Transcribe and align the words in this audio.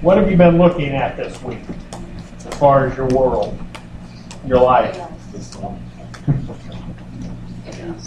What 0.00 0.16
have 0.16 0.30
you 0.30 0.36
been 0.38 0.56
looking 0.56 0.94
at 0.94 1.18
this 1.18 1.42
week 1.42 1.58
as 2.38 2.46
far 2.58 2.86
as 2.86 2.96
your 2.96 3.08
world, 3.08 3.58
your 4.46 4.58
life? 4.58 4.96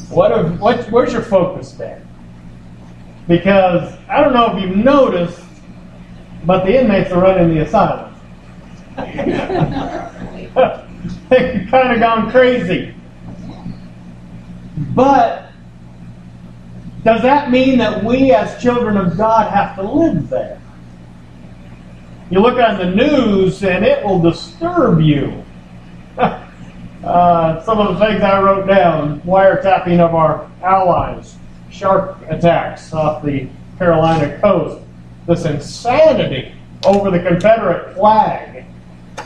what, 0.10 0.32
have, 0.32 0.60
what 0.60 0.92
where's 0.92 1.14
your 1.14 1.22
focus 1.22 1.72
been? 1.74 2.04
Because 3.28 3.96
I 4.10 4.22
don't 4.22 4.34
know 4.34 4.58
if 4.58 4.64
you've 4.64 4.76
noticed, 4.76 5.40
but 6.46 6.66
the 6.66 6.82
inmates 6.82 7.12
are 7.12 7.22
running 7.22 7.54
the 7.54 7.62
asylum. 7.62 8.16
They've 11.30 11.68
kind 11.70 11.94
of 11.94 12.00
gone 12.00 12.32
crazy. 12.32 12.96
But 14.96 15.52
does 17.04 17.22
that 17.22 17.52
mean 17.52 17.78
that 17.78 18.04
we 18.04 18.32
as 18.32 18.60
children 18.60 18.98
of 18.98 19.16
God 19.16 19.52
have 19.52 19.76
to 19.76 19.84
live 19.84 20.30
there? 20.30 20.60
You 22.34 22.40
look 22.40 22.58
on 22.58 22.80
the 22.80 22.90
news 22.90 23.64
and 23.64 23.86
it 23.86 24.04
will 24.04 24.20
disturb 24.20 25.00
you. 25.00 25.44
uh, 26.18 27.64
some 27.64 27.78
of 27.78 27.94
the 27.94 28.04
things 28.04 28.24
I 28.24 28.42
wrote 28.42 28.66
down 28.66 29.22
wiretapping 29.22 30.00
of 30.00 30.16
our 30.16 30.50
allies, 30.64 31.36
shark 31.70 32.18
attacks 32.28 32.92
off 32.92 33.24
the 33.24 33.48
Carolina 33.78 34.40
coast, 34.40 34.84
this 35.28 35.46
insanity 35.46 36.56
over 36.84 37.12
the 37.12 37.20
Confederate 37.20 37.94
flag, 37.94 38.66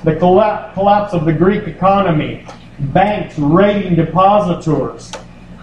the 0.04 0.18
collapse 0.18 1.14
of 1.14 1.24
the 1.24 1.32
Greek 1.32 1.66
economy, 1.66 2.46
banks 2.78 3.40
raiding 3.40 3.96
depositors, 3.96 5.14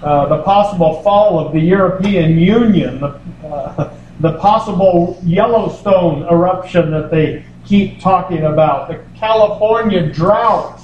uh, 0.02 0.24
the 0.28 0.42
possible 0.44 1.02
fall 1.02 1.38
of 1.38 1.52
the 1.52 1.60
European 1.60 2.38
Union, 2.38 3.04
uh, 3.04 3.93
the 4.24 4.38
possible 4.38 5.18
Yellowstone 5.22 6.22
eruption 6.32 6.90
that 6.90 7.10
they 7.10 7.44
keep 7.66 8.00
talking 8.00 8.44
about, 8.44 8.88
the 8.88 9.04
California 9.14 10.10
drought 10.10 10.80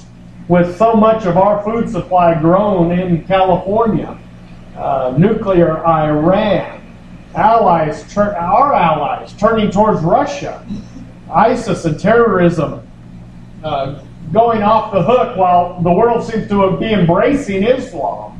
with 0.47 0.77
so 0.77 0.93
much 0.93 1.25
of 1.25 1.37
our 1.37 1.63
food 1.63 1.89
supply 1.89 2.39
grown 2.39 2.91
in 2.91 3.25
California, 3.25 4.15
uh, 4.77 5.15
nuclear 5.17 5.83
Iran, 5.87 6.95
allies, 7.33 8.15
our 8.15 8.75
allies 8.75 9.33
turning 9.33 9.71
towards 9.71 10.01
Russia, 10.01 10.63
ISIS 11.31 11.85
and 11.85 11.99
terrorism 11.99 12.87
uh, 13.63 14.03
going 14.31 14.61
off 14.61 14.93
the 14.93 15.01
hook 15.01 15.35
while 15.35 15.81
the 15.81 15.91
world 15.91 16.23
seems 16.23 16.47
to 16.49 16.77
be 16.77 16.93
embracing 16.93 17.63
Islam. 17.63 18.39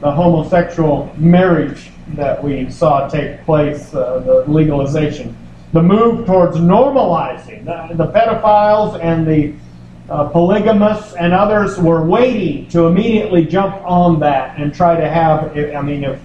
the 0.00 0.12
homosexual 0.12 1.12
marriage 1.16 1.90
that 2.14 2.42
we 2.42 2.70
saw 2.70 3.06
take 3.08 3.44
place, 3.44 3.92
uh, 3.92 4.20
the 4.20 4.44
legalization 4.46 5.36
the 5.72 5.82
move 5.82 6.26
towards 6.26 6.56
normalizing 6.56 7.64
the, 7.64 7.96
the 7.96 8.06
pedophiles 8.12 9.02
and 9.02 9.26
the 9.26 9.52
uh, 10.08 10.28
polygamists 10.28 11.14
and 11.14 11.32
others 11.32 11.78
were 11.78 12.04
waiting 12.04 12.68
to 12.68 12.86
immediately 12.86 13.44
jump 13.44 13.74
on 13.84 14.20
that 14.20 14.58
and 14.58 14.74
try 14.74 14.98
to 14.98 15.08
have. 15.08 15.56
I 15.56 15.82
mean, 15.82 16.04
if 16.04 16.20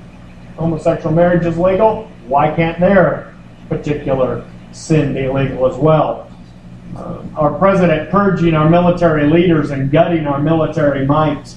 homosexual 0.55 1.13
marriage 1.13 1.45
is 1.45 1.57
legal, 1.57 2.07
why 2.27 2.55
can't 2.55 2.79
their 2.79 3.33
particular 3.69 4.47
sin 4.71 5.13
be 5.13 5.27
legal 5.27 5.65
as 5.65 5.77
well? 5.77 6.31
Uh, 6.95 7.23
our 7.36 7.58
president 7.58 8.09
purging 8.11 8.53
our 8.53 8.70
military 8.70 9.30
leaders 9.30 9.71
and 9.71 9.91
gutting 9.91 10.27
our 10.27 10.41
military 10.41 11.05
might. 11.05 11.55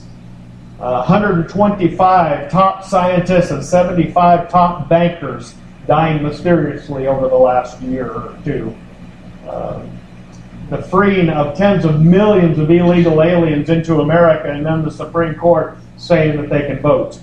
Uh, 0.81 1.05
125 1.05 2.51
top 2.51 2.85
scientists 2.85 3.51
and 3.51 3.65
75 3.65 4.49
top 4.49 4.89
bankers 4.89 5.55
dying 5.87 6.23
mysteriously 6.23 7.07
over 7.07 7.29
the 7.29 7.37
last 7.37 7.81
year 7.83 8.11
or 8.11 8.39
two. 8.45 8.75
Um, 9.49 9.94
the 10.71 10.83
freeing 10.83 11.29
of 11.29 11.57
tens 11.57 11.85
of 11.85 12.01
millions 12.01 12.59
of 12.59 12.71
illegal 12.71 13.23
aliens 13.23 13.69
into 13.69 14.01
America, 14.01 14.51
and 14.51 14.65
then 14.65 14.83
the 14.83 14.91
Supreme 14.91 15.35
Court 15.35 15.79
saying 15.97 16.41
that 16.41 16.49
they 16.49 16.67
can 16.67 16.81
vote. 16.81 17.21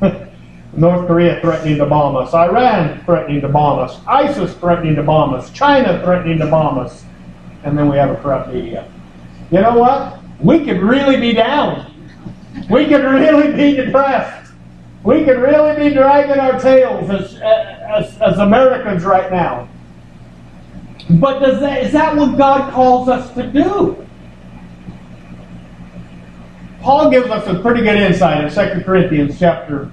North 0.76 1.06
Korea 1.06 1.40
threatening 1.40 1.78
to 1.78 1.86
bomb 1.86 2.16
us, 2.16 2.34
Iran 2.34 3.02
threatening 3.04 3.40
to 3.40 3.48
bomb 3.48 3.78
us, 3.78 3.98
ISIS 4.06 4.54
threatening 4.54 4.94
to 4.96 5.02
bomb 5.02 5.32
us, 5.32 5.50
China 5.52 6.02
threatening 6.04 6.38
to 6.38 6.46
bomb 6.46 6.78
us, 6.78 7.04
and 7.64 7.78
then 7.78 7.88
we 7.88 7.96
have 7.96 8.10
a 8.10 8.16
corrupt 8.16 8.52
media. 8.52 8.90
You 9.50 9.60
know 9.62 9.78
what? 9.78 10.18
We 10.40 10.64
could 10.64 10.82
really 10.82 11.18
be 11.18 11.32
down. 11.32 11.92
We 12.68 12.86
could 12.86 13.04
really 13.04 13.52
be 13.52 13.76
depressed. 13.76 14.52
We 15.02 15.24
could 15.24 15.38
really 15.38 15.88
be 15.88 15.94
dragging 15.94 16.40
our 16.40 16.58
tails 16.60 17.08
as, 17.10 17.36
as, 17.36 18.18
as 18.20 18.38
Americans 18.38 19.04
right 19.04 19.30
now. 19.30 19.68
But 21.08 21.38
does 21.38 21.60
that, 21.60 21.84
is 21.84 21.92
that 21.92 22.16
what 22.16 22.36
God 22.36 22.72
calls 22.72 23.08
us 23.08 23.32
to 23.34 23.46
do? 23.46 24.04
Paul 26.80 27.10
gives 27.10 27.28
us 27.28 27.46
a 27.46 27.60
pretty 27.60 27.82
good 27.82 27.96
insight 27.96 28.44
in 28.44 28.78
2 28.78 28.84
Corinthians 28.84 29.38
chapter 29.38 29.90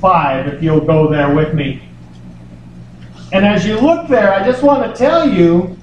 5, 0.00 0.46
if 0.48 0.62
you'll 0.62 0.80
go 0.80 1.08
there 1.08 1.34
with 1.34 1.54
me. 1.54 1.82
And 3.32 3.44
as 3.44 3.66
you 3.66 3.78
look 3.78 4.08
there, 4.08 4.32
I 4.32 4.44
just 4.44 4.62
want 4.62 4.84
to 4.84 4.96
tell 4.96 5.28
you 5.28 5.76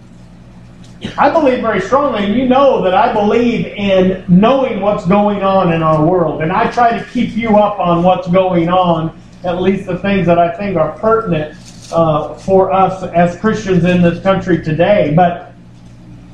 I 1.18 1.32
believe 1.32 1.62
very 1.62 1.82
strongly, 1.82 2.26
and 2.26 2.36
you 2.36 2.48
know 2.48 2.84
that 2.84 2.94
I 2.94 3.12
believe 3.12 3.66
in 3.66 4.24
knowing 4.28 4.82
what's 4.82 5.06
going 5.06 5.42
on 5.42 5.74
in 5.74 5.82
our 5.82 6.06
world. 6.06 6.42
And 6.42 6.52
I 6.52 6.70
try 6.72 6.98
to 6.98 7.04
keep 7.06 7.36
you 7.36 7.58
up 7.58 7.80
on 7.80 8.04
what's 8.04 8.28
going 8.28 8.70
on, 8.70 9.20
at 9.44 9.62
least 9.62 9.88
the 9.88 9.98
things 9.98 10.28
that 10.28 10.38
I 10.38 10.56
think 10.56 10.78
are 10.78 10.92
pertinent 11.00 11.58
uh, 11.92 12.36
for 12.36 12.72
us 12.72 13.04
as 13.04 13.38
Christians 13.38 13.86
in 13.86 14.02
this 14.02 14.22
country 14.24 14.64
today. 14.64 15.14
But 15.16 15.54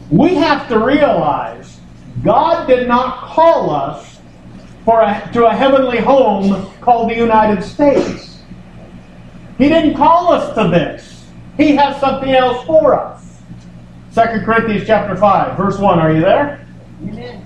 we 0.10 0.36
have 0.36 0.68
to 0.70 0.80
realize 0.80 1.80
God 2.24 2.66
did 2.66 2.88
not 2.88 3.28
call 3.28 3.70
us 3.70 4.20
for 4.86 5.02
a, 5.02 5.30
to 5.34 5.46
a 5.46 5.54
heavenly 5.54 6.00
home 6.00 6.72
called 6.82 7.10
the 7.10 7.16
United 7.16 7.62
States. 7.64 8.40
He 9.58 9.70
didn't 9.70 9.96
call 9.96 10.32
us 10.32 10.56
to 10.56 10.70
this. 10.70 11.26
He 11.58 11.76
has 11.76 12.00
something 12.00 12.30
else 12.30 12.66
for 12.66 12.94
us. 12.94 13.42
2 14.14 14.46
Corinthians 14.46 14.88
chapter 14.88 15.16
5, 15.16 15.58
verse 15.58 15.78
1. 15.78 16.00
Are 16.00 16.14
you 16.14 16.22
there? 16.22 16.66
Amen. 17.04 17.44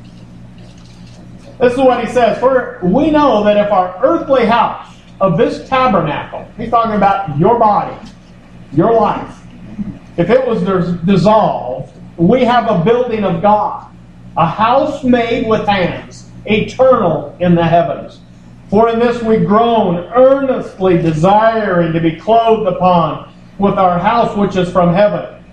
This 1.59 1.73
is 1.73 1.79
what 1.79 2.05
he 2.05 2.11
says. 2.11 2.39
For 2.39 2.79
we 2.83 3.11
know 3.11 3.43
that 3.43 3.57
if 3.57 3.71
our 3.71 3.99
earthly 4.03 4.45
house 4.45 4.95
of 5.21 5.37
this 5.37 5.69
tabernacle, 5.69 6.45
he's 6.57 6.71
talking 6.71 6.95
about 6.95 7.37
your 7.37 7.59
body, 7.59 7.95
your 8.73 8.93
life, 8.93 9.41
if 10.17 10.29
it 10.29 10.45
was 10.45 10.61
dissolved, 11.03 11.93
we 12.17 12.43
have 12.43 12.69
a 12.69 12.83
building 12.83 13.23
of 13.23 13.41
God, 13.41 13.87
a 14.35 14.45
house 14.45 15.03
made 15.03 15.47
with 15.47 15.67
hands, 15.67 16.29
eternal 16.45 17.35
in 17.39 17.55
the 17.55 17.63
heavens. 17.63 18.19
For 18.69 18.89
in 18.89 18.99
this 18.99 19.21
we 19.21 19.37
groan, 19.37 19.97
earnestly 20.13 20.97
desiring 20.97 21.93
to 21.93 21.99
be 21.99 22.15
clothed 22.15 22.67
upon 22.67 23.33
with 23.57 23.75
our 23.75 23.99
house 23.99 24.35
which 24.35 24.55
is 24.55 24.71
from 24.71 24.93
heaven. 24.93 25.43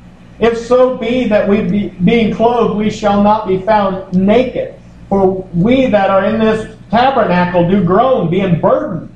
If 0.40 0.56
so 0.58 0.96
be 0.96 1.28
that 1.28 1.48
we 1.48 1.62
be, 1.62 1.88
being 1.88 2.34
clothed, 2.34 2.76
we 2.76 2.90
shall 2.90 3.22
not 3.22 3.48
be 3.48 3.60
found 3.60 4.12
naked. 4.14 4.74
For 5.08 5.48
we 5.52 5.86
that 5.86 6.10
are 6.10 6.24
in 6.24 6.38
this 6.38 6.76
tabernacle 6.90 7.68
do 7.68 7.82
groan, 7.84 8.30
being 8.30 8.60
burdened. 8.60 9.08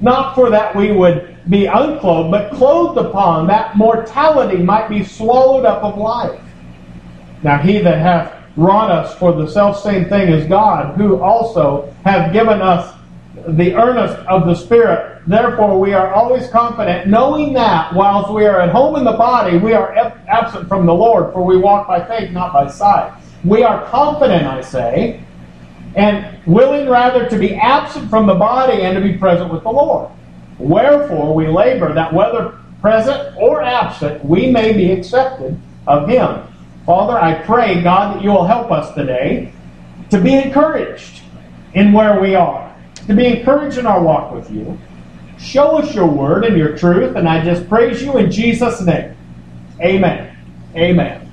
Not 0.00 0.34
for 0.34 0.50
that 0.50 0.74
we 0.76 0.92
would 0.92 1.36
be 1.48 1.66
unclothed, 1.66 2.30
but 2.30 2.52
clothed 2.52 2.98
upon, 2.98 3.46
that 3.46 3.76
mortality 3.76 4.58
might 4.58 4.88
be 4.88 5.02
swallowed 5.04 5.64
up 5.64 5.82
of 5.82 5.96
life. 5.96 6.40
Now 7.42 7.58
he 7.58 7.78
that 7.78 7.98
hath 7.98 8.32
wrought 8.56 8.90
us 8.90 9.16
for 9.18 9.32
the 9.32 9.46
self 9.46 9.82
same 9.82 10.08
thing 10.08 10.32
as 10.32 10.46
God, 10.48 10.96
who 10.96 11.20
also 11.20 11.94
hath 12.04 12.32
given 12.32 12.60
us 12.60 12.94
the 13.48 13.74
earnest 13.74 14.16
of 14.26 14.46
the 14.46 14.54
Spirit, 14.54 15.16
Therefore, 15.26 15.80
we 15.80 15.92
are 15.92 16.14
always 16.14 16.48
confident, 16.50 17.08
knowing 17.08 17.52
that 17.54 17.92
whilst 17.94 18.32
we 18.32 18.46
are 18.46 18.60
at 18.60 18.70
home 18.70 18.94
in 18.94 19.02
the 19.02 19.12
body, 19.12 19.58
we 19.58 19.72
are 19.72 19.96
absent 20.28 20.68
from 20.68 20.86
the 20.86 20.94
Lord, 20.94 21.32
for 21.32 21.44
we 21.44 21.56
walk 21.56 21.88
by 21.88 22.04
faith, 22.06 22.30
not 22.30 22.52
by 22.52 22.68
sight. 22.68 23.12
We 23.44 23.64
are 23.64 23.84
confident, 23.86 24.46
I 24.46 24.60
say, 24.60 25.24
and 25.96 26.38
willing 26.46 26.88
rather 26.88 27.28
to 27.28 27.38
be 27.38 27.54
absent 27.54 28.08
from 28.08 28.26
the 28.26 28.34
body 28.34 28.82
and 28.82 28.94
to 28.94 29.02
be 29.02 29.18
present 29.18 29.52
with 29.52 29.62
the 29.62 29.70
Lord. 29.70 30.10
Wherefore, 30.58 31.34
we 31.34 31.48
labor 31.48 31.92
that 31.92 32.12
whether 32.12 32.58
present 32.80 33.36
or 33.36 33.62
absent, 33.62 34.24
we 34.24 34.50
may 34.50 34.72
be 34.72 34.92
accepted 34.92 35.58
of 35.86 36.08
Him. 36.08 36.42
Father, 36.84 37.18
I 37.18 37.34
pray, 37.42 37.82
God, 37.82 38.16
that 38.16 38.22
you 38.22 38.30
will 38.30 38.46
help 38.46 38.70
us 38.70 38.94
today 38.94 39.52
to 40.10 40.20
be 40.20 40.34
encouraged 40.34 41.22
in 41.74 41.92
where 41.92 42.20
we 42.20 42.34
are 42.34 42.66
to 43.06 43.14
be 43.14 43.26
encouraged 43.26 43.78
in 43.78 43.86
our 43.86 44.02
walk 44.02 44.32
with 44.32 44.50
you. 44.50 44.78
Show 45.38 45.78
us 45.78 45.94
your 45.94 46.06
word 46.06 46.44
and 46.44 46.56
your 46.56 46.76
truth, 46.76 47.16
and 47.16 47.28
I 47.28 47.44
just 47.44 47.68
praise 47.68 48.02
you 48.02 48.16
in 48.18 48.30
Jesus' 48.30 48.80
name. 48.80 49.16
Amen. 49.80 50.36
Amen. 50.74 51.25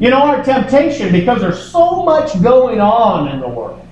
You 0.00 0.10
know, 0.10 0.22
our 0.22 0.42
temptation, 0.42 1.12
because 1.12 1.40
there's 1.40 1.70
so 1.70 2.02
much 2.02 2.42
going 2.42 2.80
on 2.80 3.28
in 3.28 3.40
the 3.40 3.48
world, 3.48 3.86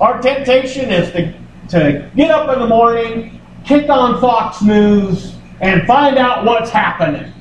our 0.00 0.20
temptation 0.22 0.90
is 0.90 1.10
to, 1.12 1.34
to 1.70 2.10
get 2.14 2.30
up 2.30 2.52
in 2.52 2.60
the 2.60 2.66
morning, 2.66 3.40
kick 3.64 3.88
on 3.90 4.20
Fox 4.20 4.62
News, 4.62 5.34
and 5.60 5.86
find 5.86 6.18
out 6.18 6.44
what's 6.44 6.70
happening. 6.70 7.32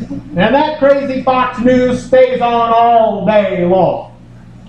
And 0.00 0.54
that 0.54 0.78
crazy 0.78 1.22
Fox 1.22 1.60
News 1.60 2.04
stays 2.04 2.40
on 2.40 2.72
all 2.72 3.24
day 3.24 3.64
long. 3.64 4.16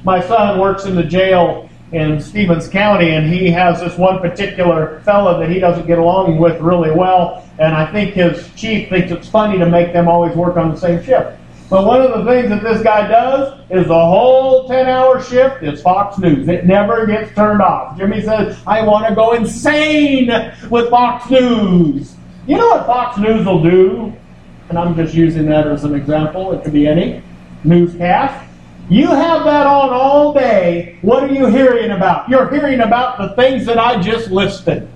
My 0.04 0.22
son 0.22 0.60
works 0.60 0.86
in 0.86 0.96
the 0.96 1.04
jail 1.04 1.70
in 1.92 2.22
Stevens 2.22 2.68
County, 2.68 3.12
and 3.12 3.32
he 3.32 3.50
has 3.50 3.80
this 3.80 3.98
one 3.98 4.20
particular 4.20 5.02
fellow 5.02 5.40
that 5.40 5.50
he 5.50 5.60
doesn't 5.60 5.88
get 5.88 5.98
along 5.98 6.38
with 6.38 6.60
really 6.62 6.92
well. 6.92 7.48
And 7.58 7.74
I 7.74 7.92
think 7.92 8.14
his 8.14 8.48
chief 8.56 8.90
thinks 8.90 9.12
it's 9.12 9.28
funny 9.28 9.58
to 9.58 9.68
make 9.68 9.92
them 9.92 10.08
always 10.08 10.36
work 10.36 10.56
on 10.56 10.70
the 10.72 10.78
same 10.78 11.04
shift. 11.04 11.39
But 11.70 11.86
one 11.86 12.02
of 12.02 12.26
the 12.26 12.32
things 12.32 12.50
that 12.50 12.64
this 12.64 12.82
guy 12.82 13.08
does 13.08 13.60
is 13.70 13.88
the 13.88 13.94
whole 13.94 14.68
10 14.68 14.88
hour 14.88 15.22
shift 15.22 15.62
is 15.62 15.82
Fox 15.84 16.18
News. 16.18 16.48
It 16.48 16.66
never 16.66 17.06
gets 17.06 17.34
turned 17.36 17.62
off. 17.62 17.96
Jimmy 17.96 18.22
says, 18.24 18.60
I 18.66 18.82
want 18.82 19.08
to 19.08 19.14
go 19.14 19.34
insane 19.34 20.32
with 20.72 20.90
Fox 20.90 21.30
News. 21.30 22.16
You 22.48 22.58
know 22.58 22.68
what 22.70 22.88
Fox 22.88 23.20
News 23.20 23.46
will 23.46 23.62
do? 23.62 24.12
And 24.70 24.80
I'm 24.80 24.96
just 24.96 25.14
using 25.14 25.46
that 25.48 25.68
as 25.68 25.84
an 25.84 25.94
example. 25.94 26.54
It 26.54 26.64
could 26.64 26.74
be 26.74 26.88
any 26.88 27.22
newscast. 27.64 28.50
You 28.90 29.06
have 29.06 29.44
that 29.44 29.68
on 29.68 29.92
all 29.92 30.34
day. 30.34 30.98
What 31.04 31.24
are 31.24 31.32
you 31.32 31.46
hearing 31.46 31.92
about? 31.92 32.28
You're 32.30 32.50
hearing 32.50 32.80
about 32.80 33.20
the 33.20 33.36
things 33.36 33.68
that 33.68 33.78
I 33.78 34.02
just 34.02 34.32
listed. 34.32 34.90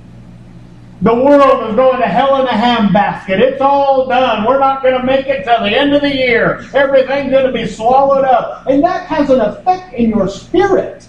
The 1.03 1.13
world 1.13 1.69
is 1.69 1.75
going 1.75 1.99
to 1.99 2.07
hell 2.07 2.39
in 2.39 2.47
a 2.47 2.51
handbasket. 2.51 3.37
It's 3.37 3.59
all 3.59 4.07
done. 4.07 4.45
We're 4.45 4.59
not 4.59 4.81
going 4.81 4.97
to 4.97 5.05
make 5.05 5.27
it 5.27 5.43
till 5.43 5.61
the 5.61 5.77
end 5.77 5.93
of 5.93 6.01
the 6.01 6.15
year. 6.15 6.65
Everything's 6.73 7.29
going 7.29 7.45
to 7.45 7.51
be 7.51 7.67
swallowed 7.67 8.23
up. 8.23 8.65
And 8.67 8.81
that 8.85 9.05
has 9.07 9.29
an 9.29 9.41
effect 9.41 9.93
in 9.93 10.11
your 10.11 10.29
spirit. 10.29 11.05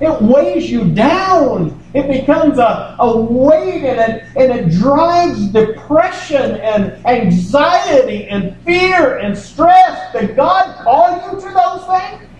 It 0.00 0.22
weighs 0.22 0.70
you 0.70 0.84
down. 0.84 1.82
It 1.94 2.06
becomes 2.06 2.60
a, 2.60 2.94
a 3.00 3.20
weight 3.20 3.82
and 3.82 3.98
it, 3.98 4.24
and 4.36 4.52
it 4.52 4.70
drives 4.70 5.48
depression 5.48 6.52
and 6.60 7.04
anxiety 7.04 8.28
and 8.28 8.56
fear 8.58 9.18
and 9.18 9.36
stress. 9.36 10.12
Did 10.12 10.36
God 10.36 10.76
call 10.84 11.10
you 11.10 11.40
to 11.40 11.52
those 11.52 11.84
things? 11.86 12.30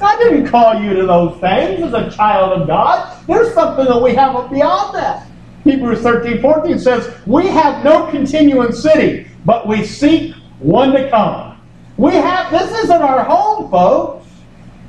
God 0.00 0.18
didn't 0.18 0.48
call 0.48 0.82
you 0.82 0.92
to 0.94 1.06
those 1.06 1.40
things 1.40 1.84
as 1.84 1.92
a 1.94 2.10
child 2.10 2.60
of 2.60 2.66
God. 2.66 3.16
There's 3.28 3.54
something 3.54 3.84
that 3.84 4.02
we 4.02 4.12
have 4.16 4.50
beyond 4.50 4.96
that. 4.96 5.28
Hebrews 5.64 6.02
13, 6.02 6.42
14 6.42 6.78
says, 6.78 7.14
We 7.26 7.46
have 7.46 7.82
no 7.82 8.06
continuing 8.10 8.72
city, 8.72 9.26
but 9.46 9.66
we 9.66 9.84
seek 9.84 10.34
one 10.58 10.92
to 10.92 11.08
come. 11.08 11.60
We 11.96 12.12
have, 12.12 12.50
this 12.50 12.70
isn't 12.84 13.02
our 13.02 13.24
home, 13.24 13.70
folks. 13.70 14.26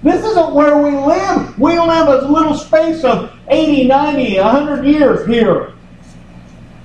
This 0.03 0.23
isn't 0.23 0.53
where 0.53 0.77
we 0.77 0.91
live. 0.91 1.57
We 1.57 1.79
live 1.79 2.07
a 2.07 2.27
little 2.27 2.55
space 2.55 3.03
of 3.03 3.33
80, 3.47 3.87
90, 3.87 4.39
100 4.39 4.85
years 4.85 5.25
here. 5.27 5.73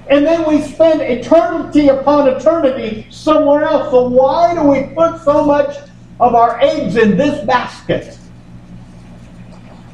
And 0.08 0.24
then 0.24 0.48
we 0.48 0.60
spend 0.62 1.00
eternity 1.00 1.88
upon 1.88 2.28
eternity 2.28 3.06
somewhere 3.10 3.64
else. 3.64 3.90
So 3.90 4.08
why 4.08 4.54
do 4.54 4.62
we 4.62 4.94
put 4.94 5.20
so 5.22 5.44
much 5.44 5.76
of 6.18 6.34
our 6.34 6.60
eggs 6.60 6.96
in 6.96 7.16
this 7.16 7.44
basket? 7.44 8.18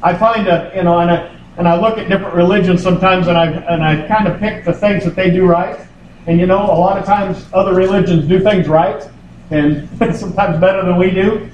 I 0.01 0.15
find 0.15 0.47
a, 0.47 0.71
you 0.75 0.83
know, 0.83 0.99
and 0.99 1.11
I, 1.11 1.36
and 1.57 1.67
I 1.67 1.79
look 1.79 1.97
at 1.97 2.07
different 2.07 2.35
religions 2.35 2.83
sometimes 2.83 3.27
and 3.27 3.37
I, 3.37 3.47
and 3.47 3.83
I 3.83 4.07
kind 4.07 4.27
of 4.27 4.39
pick 4.39 4.63
the 4.63 4.73
things 4.73 5.03
that 5.05 5.15
they 5.15 5.31
do 5.31 5.45
right. 5.45 5.79
And 6.27 6.39
you 6.39 6.45
know, 6.45 6.61
a 6.61 6.77
lot 6.77 6.97
of 6.97 7.05
times 7.05 7.45
other 7.51 7.73
religions 7.73 8.27
do 8.27 8.39
things 8.39 8.67
right 8.67 9.03
and 9.49 9.89
sometimes 10.15 10.59
better 10.59 10.85
than 10.85 10.97
we 10.97 11.09
do. 11.09 11.49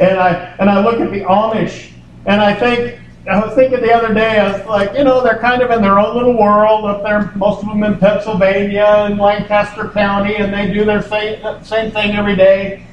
And 0.00 0.18
I, 0.18 0.56
and 0.58 0.70
I 0.70 0.82
look 0.82 1.00
at 1.00 1.10
the 1.10 1.20
Amish 1.20 1.92
and 2.24 2.40
I 2.40 2.54
think, 2.54 2.98
I 3.30 3.38
was 3.38 3.54
thinking 3.54 3.80
the 3.80 3.92
other 3.92 4.12
day, 4.12 4.40
I 4.40 4.58
was 4.58 4.66
like, 4.66 4.96
you 4.96 5.04
know, 5.04 5.22
they're 5.22 5.38
kind 5.38 5.62
of 5.62 5.70
in 5.70 5.80
their 5.80 5.98
own 5.98 6.16
little 6.16 6.36
world 6.36 6.86
up 6.86 7.04
there, 7.04 7.30
most 7.36 7.62
of 7.62 7.68
them 7.68 7.84
in 7.84 7.96
Pennsylvania 7.98 9.06
and 9.06 9.16
Lancaster 9.16 9.88
County, 9.90 10.36
and 10.36 10.52
they 10.52 10.72
do 10.72 10.84
their 10.84 11.02
same, 11.02 11.40
same 11.62 11.92
thing 11.92 12.16
every 12.16 12.34
day. 12.34 12.84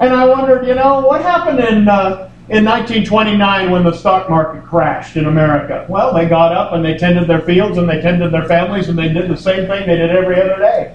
And 0.00 0.12
I 0.12 0.26
wondered, 0.26 0.66
you 0.66 0.74
know, 0.74 1.00
what 1.00 1.22
happened 1.22 1.60
in 1.60 1.88
uh, 1.88 2.30
in 2.50 2.62
1929 2.62 3.70
when 3.70 3.84
the 3.84 3.92
stock 3.92 4.28
market 4.28 4.64
crashed 4.64 5.16
in 5.16 5.26
America? 5.26 5.86
Well, 5.88 6.12
they 6.12 6.26
got 6.26 6.52
up 6.52 6.74
and 6.74 6.84
they 6.84 6.98
tended 6.98 7.26
their 7.26 7.40
fields 7.40 7.78
and 7.78 7.88
they 7.88 8.02
tended 8.02 8.32
their 8.32 8.44
families 8.44 8.88
and 8.88 8.98
they 8.98 9.08
did 9.08 9.30
the 9.30 9.36
same 9.36 9.66
thing 9.66 9.86
they 9.86 9.96
did 9.96 10.10
every 10.10 10.40
other 10.40 10.58
day. 10.58 10.94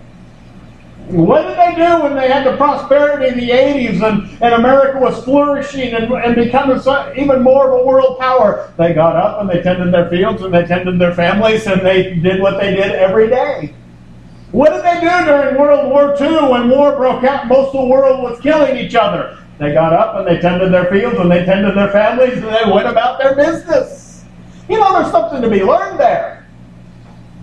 What 1.07 1.47
did 1.47 1.57
they 1.57 1.73
do 1.73 2.03
when 2.03 2.13
they 2.13 2.29
had 2.29 2.45
the 2.45 2.55
prosperity 2.55 3.29
in 3.29 3.39
the 3.39 3.49
80s 3.49 4.07
and, 4.07 4.43
and 4.43 4.53
America 4.53 4.99
was 4.99 5.23
flourishing 5.23 5.93
and, 5.93 6.13
and 6.13 6.35
becoming 6.35 6.79
so, 6.79 7.11
even 7.17 7.41
more 7.41 7.73
of 7.73 7.81
a 7.81 7.83
world 7.83 8.19
power? 8.19 8.71
They 8.77 8.93
got 8.93 9.15
up 9.15 9.41
and 9.41 9.49
they 9.49 9.63
tended 9.63 9.91
their 9.91 10.07
fields 10.07 10.43
and 10.43 10.53
they 10.53 10.65
tended 10.65 10.99
their 10.99 11.15
families 11.15 11.65
and 11.65 11.81
they 11.81 12.13
did 12.13 12.39
what 12.39 12.61
they 12.61 12.75
did 12.75 12.91
every 12.91 13.27
day. 13.27 13.73
What 14.51 14.69
did 14.69 14.83
they 14.83 14.99
do 14.99 15.25
during 15.25 15.57
World 15.57 15.89
War 15.89 16.15
II 16.19 16.51
when 16.51 16.69
war 16.69 16.95
broke 16.95 17.23
out 17.23 17.41
and 17.41 17.49
most 17.49 17.73
of 17.73 17.81
the 17.81 17.87
world 17.87 18.21
was 18.21 18.39
killing 18.39 18.77
each 18.77 18.93
other? 18.93 19.39
They 19.59 19.73
got 19.73 19.91
up 19.91 20.15
and 20.15 20.25
they 20.25 20.41
tended 20.41 20.73
their 20.73 20.85
fields 20.85 21.19
and 21.19 21.29
they 21.29 21.43
tended 21.43 21.75
their 21.75 21.91
families 21.91 22.37
and 22.37 22.45
they 22.45 22.71
went 22.71 22.87
about 22.87 23.19
their 23.19 23.35
business. 23.35 24.23
You 24.69 24.79
know, 24.79 24.93
there's 24.93 25.11
something 25.11 25.41
to 25.41 25.49
be 25.49 25.63
learned 25.63 25.99
there. 25.99 26.47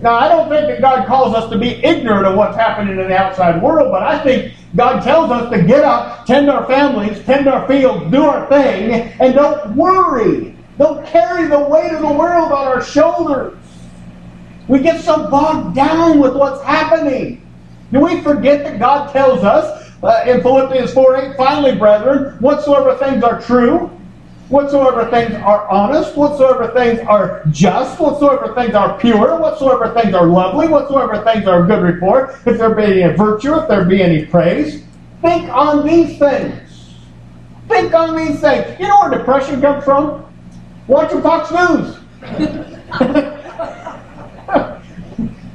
Now, 0.01 0.15
I 0.15 0.27
don't 0.27 0.49
think 0.49 0.67
that 0.67 0.81
God 0.81 1.07
calls 1.07 1.35
us 1.35 1.49
to 1.51 1.57
be 1.57 1.83
ignorant 1.83 2.25
of 2.25 2.35
what's 2.35 2.55
happening 2.55 2.99
in 2.99 3.07
the 3.07 3.17
outside 3.17 3.61
world, 3.61 3.91
but 3.91 4.03
I 4.03 4.23
think 4.23 4.53
God 4.75 5.01
tells 5.01 5.31
us 5.31 5.51
to 5.51 5.63
get 5.63 5.83
up, 5.83 6.25
tend 6.25 6.49
our 6.49 6.65
families, 6.65 7.23
tend 7.23 7.47
our 7.47 7.67
fields, 7.67 8.11
do 8.11 8.23
our 8.23 8.47
thing, 8.47 8.91
and 9.19 9.33
don't 9.33 9.75
worry. 9.75 10.55
Don't 10.77 11.05
carry 11.05 11.47
the 11.47 11.59
weight 11.59 11.91
of 11.91 12.01
the 12.01 12.11
world 12.11 12.51
on 12.51 12.67
our 12.67 12.83
shoulders. 12.83 13.57
We 14.67 14.79
get 14.79 15.03
so 15.03 15.29
bogged 15.29 15.75
down 15.75 16.19
with 16.19 16.35
what's 16.35 16.63
happening. 16.63 17.47
Do 17.91 18.01
we 18.01 18.21
forget 18.21 18.63
that 18.63 18.79
God 18.79 19.11
tells 19.11 19.43
us 19.43 19.86
uh, 20.03 20.23
in 20.27 20.41
Philippians 20.41 20.93
4 20.93 21.31
8, 21.31 21.37
finally, 21.37 21.75
brethren, 21.75 22.37
whatsoever 22.39 22.95
things 22.97 23.23
are 23.23 23.41
true, 23.41 23.87
whatsoever 24.49 25.09
things 25.09 25.33
are 25.35 25.67
honest, 25.69 26.15
whatsoever 26.15 26.71
things 26.73 26.99
are 27.07 27.43
just, 27.51 27.99
whatsoever 27.99 28.53
things 28.53 28.75
are 28.75 28.97
pure, 28.99 29.39
whatsoever 29.39 29.93
things 29.99 30.13
are 30.13 30.27
lovely, 30.27 30.67
whatsoever 30.67 31.23
things 31.23 31.47
are 31.47 31.65
good 31.65 31.81
report, 31.81 32.35
if 32.45 32.57
there 32.57 32.73
be 32.73 33.03
any 33.03 33.15
virtue, 33.15 33.55
if 33.55 33.67
there 33.67 33.85
be 33.85 34.01
any 34.01 34.25
praise, 34.25 34.83
think 35.21 35.49
on 35.49 35.85
these 35.85 36.17
things. 36.19 36.63
Think 37.67 37.93
on 37.93 38.15
these 38.15 38.39
things. 38.39 38.79
You 38.79 38.87
know 38.87 39.01
where 39.01 39.17
depression 39.17 39.59
comes 39.61 39.83
from? 39.83 40.25
Watching 40.87 41.21
Fox 41.21 41.51
News. 41.51 41.97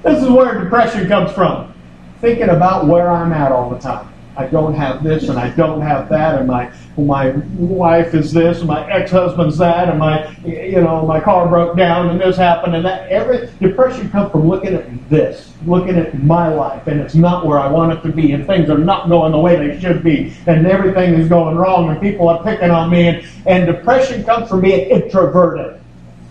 this 0.03 0.23
is 0.23 0.29
where 0.29 0.63
depression 0.63 1.09
comes 1.09 1.33
from. 1.33 1.73
Thinking 2.21 2.51
about 2.51 2.87
where 2.87 3.11
I'm 3.11 3.33
at 3.33 3.51
all 3.51 3.71
the 3.71 3.79
time. 3.79 4.12
I 4.37 4.47
don't 4.47 4.75
have 4.75 5.03
this 5.03 5.29
and 5.29 5.39
I 5.39 5.51
don't 5.51 5.83
have 5.83 6.09
that, 6.09 6.39
and 6.39 6.47
my 6.47 6.73
my 6.97 7.31
wife 7.57 8.15
is 8.15 8.33
this, 8.33 8.59
and 8.59 8.69
my 8.69 8.91
ex-husband's 8.91 9.59
that, 9.59 9.89
and 9.89 9.99
my 9.99 10.29
you 10.45 10.81
know 10.81 11.07
my 11.07 11.21
car 11.21 11.49
broke 11.49 11.77
down, 11.77 12.11
and 12.11 12.21
this 12.21 12.37
happened, 12.37 12.75
and 12.75 12.85
that. 12.85 13.09
Every 13.11 13.51
depression 13.61 14.11
comes 14.11 14.31
from 14.33 14.49
looking 14.49 14.75
at 14.75 15.09
this, 15.11 15.53
looking 15.67 15.97
at 15.97 16.23
my 16.23 16.49
life, 16.49 16.87
and 16.87 17.01
it's 17.01 17.15
not 17.15 17.47
where 17.47 17.59
I 17.59 17.71
want 17.71 17.93
it 17.93 18.03
to 18.03 18.13
be, 18.13 18.33
and 18.33 18.47
things 18.47 18.71
are 18.71 18.79
not 18.79 19.09
going 19.09 19.33
the 19.33 19.39
way 19.39 19.57
they 19.57 19.79
should 19.81 20.03
be, 20.03 20.35
and 20.47 20.67
everything 20.67 21.15
is 21.15 21.29
going 21.29 21.57
wrong, 21.57 21.91
and 21.91 22.01
people 22.01 22.29
are 22.29 22.43
picking 22.43 22.71
on 22.71 22.91
me, 22.91 23.09
and, 23.09 23.27
and 23.47 23.67
depression 23.67 24.25
comes 24.25 24.49
from 24.49 24.63
being 24.63 24.89
introverted, 24.89 25.81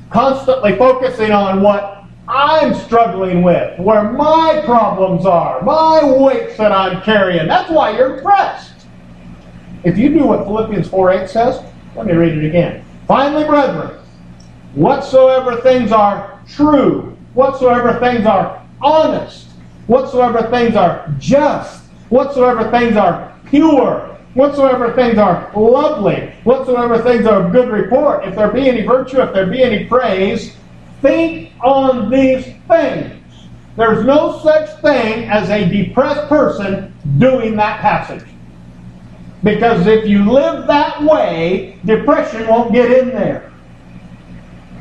constantly 0.10 0.75
focusing 0.75 1.31
on 1.31 1.62
what 1.62 2.00
I'm 2.34 2.74
struggling 2.74 3.44
with, 3.44 3.78
where 3.78 4.10
my 4.10 4.62
problems 4.64 5.26
are, 5.26 5.62
my 5.64 6.02
weights 6.02 6.56
that 6.56 6.72
I'm 6.72 7.02
carrying. 7.02 7.46
That's 7.46 7.70
why 7.70 7.98
you're 7.98 8.16
depressed. 8.16 8.72
If 9.84 9.98
you 9.98 10.14
do 10.14 10.26
what 10.28 10.46
Philippians 10.46 10.88
4 10.88 11.12
8 11.12 11.30
says, 11.30 11.62
let 11.94 12.06
me 12.06 12.14
read 12.14 12.38
it 12.38 12.48
again. 12.48 12.86
Finally, 13.06 13.44
brethren, 13.44 14.00
whatsoever 14.76 15.60
things 15.60 15.92
are 15.92 16.42
true, 16.48 17.18
whatsoever 17.34 18.00
things 18.00 18.26
are 18.26 18.66
honest, 18.82 19.48
whatsoever 19.88 20.50
things 20.50 20.78
are 20.78 21.14
just, 21.20 21.84
whatsoever 22.08 22.72
things 22.72 22.96
are 22.96 23.38
pure, 23.48 24.18
whatsoever 24.36 24.94
things 24.94 25.18
are 25.18 25.52
lovely, 25.54 26.34
whatsoever 26.46 26.98
things 27.04 27.26
are 27.26 27.44
of 27.44 27.52
good 27.52 27.68
report, 27.68 28.26
if 28.26 28.36
there 28.36 28.50
be 28.54 28.70
any 28.70 28.84
virtue, 28.84 29.20
if 29.20 29.34
there 29.34 29.48
be 29.48 29.62
any 29.62 29.84
praise, 29.84 30.56
think 31.01 31.51
on 31.62 32.10
these 32.10 32.46
things. 32.67 33.17
There's 33.77 34.05
no 34.05 34.39
such 34.39 34.70
thing 34.81 35.29
as 35.29 35.50
a 35.50 35.67
depressed 35.67 36.27
person 36.27 36.93
doing 37.17 37.55
that 37.55 37.79
passage. 37.79 38.27
Because 39.43 39.88
if 39.88 40.08
you 40.08 40.29
live 40.31 40.67
that 40.67 41.01
way, 41.03 41.79
depression 41.86 42.48
won't 42.48 42.74
get 42.74 42.91
in 42.91 43.10
there. 43.10 43.51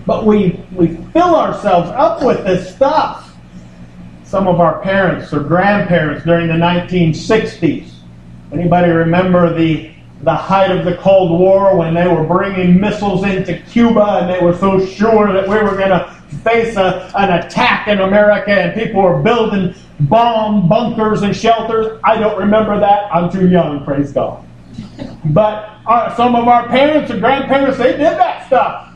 But 0.06 0.26
we, 0.26 0.60
we 0.72 0.96
fill 1.12 1.34
ourselves 1.34 1.90
up 1.90 2.22
with 2.22 2.44
this 2.44 2.74
stuff. 2.74 3.34
Some 4.24 4.46
of 4.46 4.60
our 4.60 4.80
parents 4.80 5.32
or 5.32 5.40
grandparents 5.40 6.24
during 6.24 6.48
the 6.48 6.54
1960s. 6.54 7.90
Anybody 8.52 8.90
remember 8.90 9.54
the 9.54 9.92
the 10.22 10.34
height 10.34 10.70
of 10.70 10.84
the 10.84 10.96
Cold 10.96 11.38
War 11.38 11.76
when 11.76 11.94
they 11.94 12.06
were 12.06 12.24
bringing 12.24 12.78
missiles 12.78 13.24
into 13.24 13.58
Cuba 13.70 14.20
and 14.20 14.30
they 14.30 14.44
were 14.44 14.56
so 14.56 14.84
sure 14.84 15.32
that 15.32 15.48
we 15.48 15.54
were 15.56 15.76
going 15.76 15.88
to 15.88 16.14
face 16.44 16.76
a, 16.76 17.10
an 17.16 17.38
attack 17.38 17.88
in 17.88 18.00
America 18.00 18.52
and 18.52 18.74
people 18.74 19.02
were 19.02 19.22
building 19.22 19.74
bomb 20.00 20.68
bunkers 20.68 21.22
and 21.22 21.34
shelters. 21.34 21.98
I 22.04 22.18
don't 22.18 22.38
remember 22.38 22.78
that. 22.78 23.14
I'm 23.14 23.30
too 23.30 23.48
young, 23.48 23.84
praise 23.84 24.12
God. 24.12 24.46
But 25.26 25.78
uh, 25.86 26.14
some 26.16 26.36
of 26.36 26.48
our 26.48 26.68
parents 26.68 27.10
and 27.10 27.20
grandparents, 27.20 27.78
they 27.78 27.92
did 27.92 28.00
that 28.18 28.46
stuff. 28.46 28.94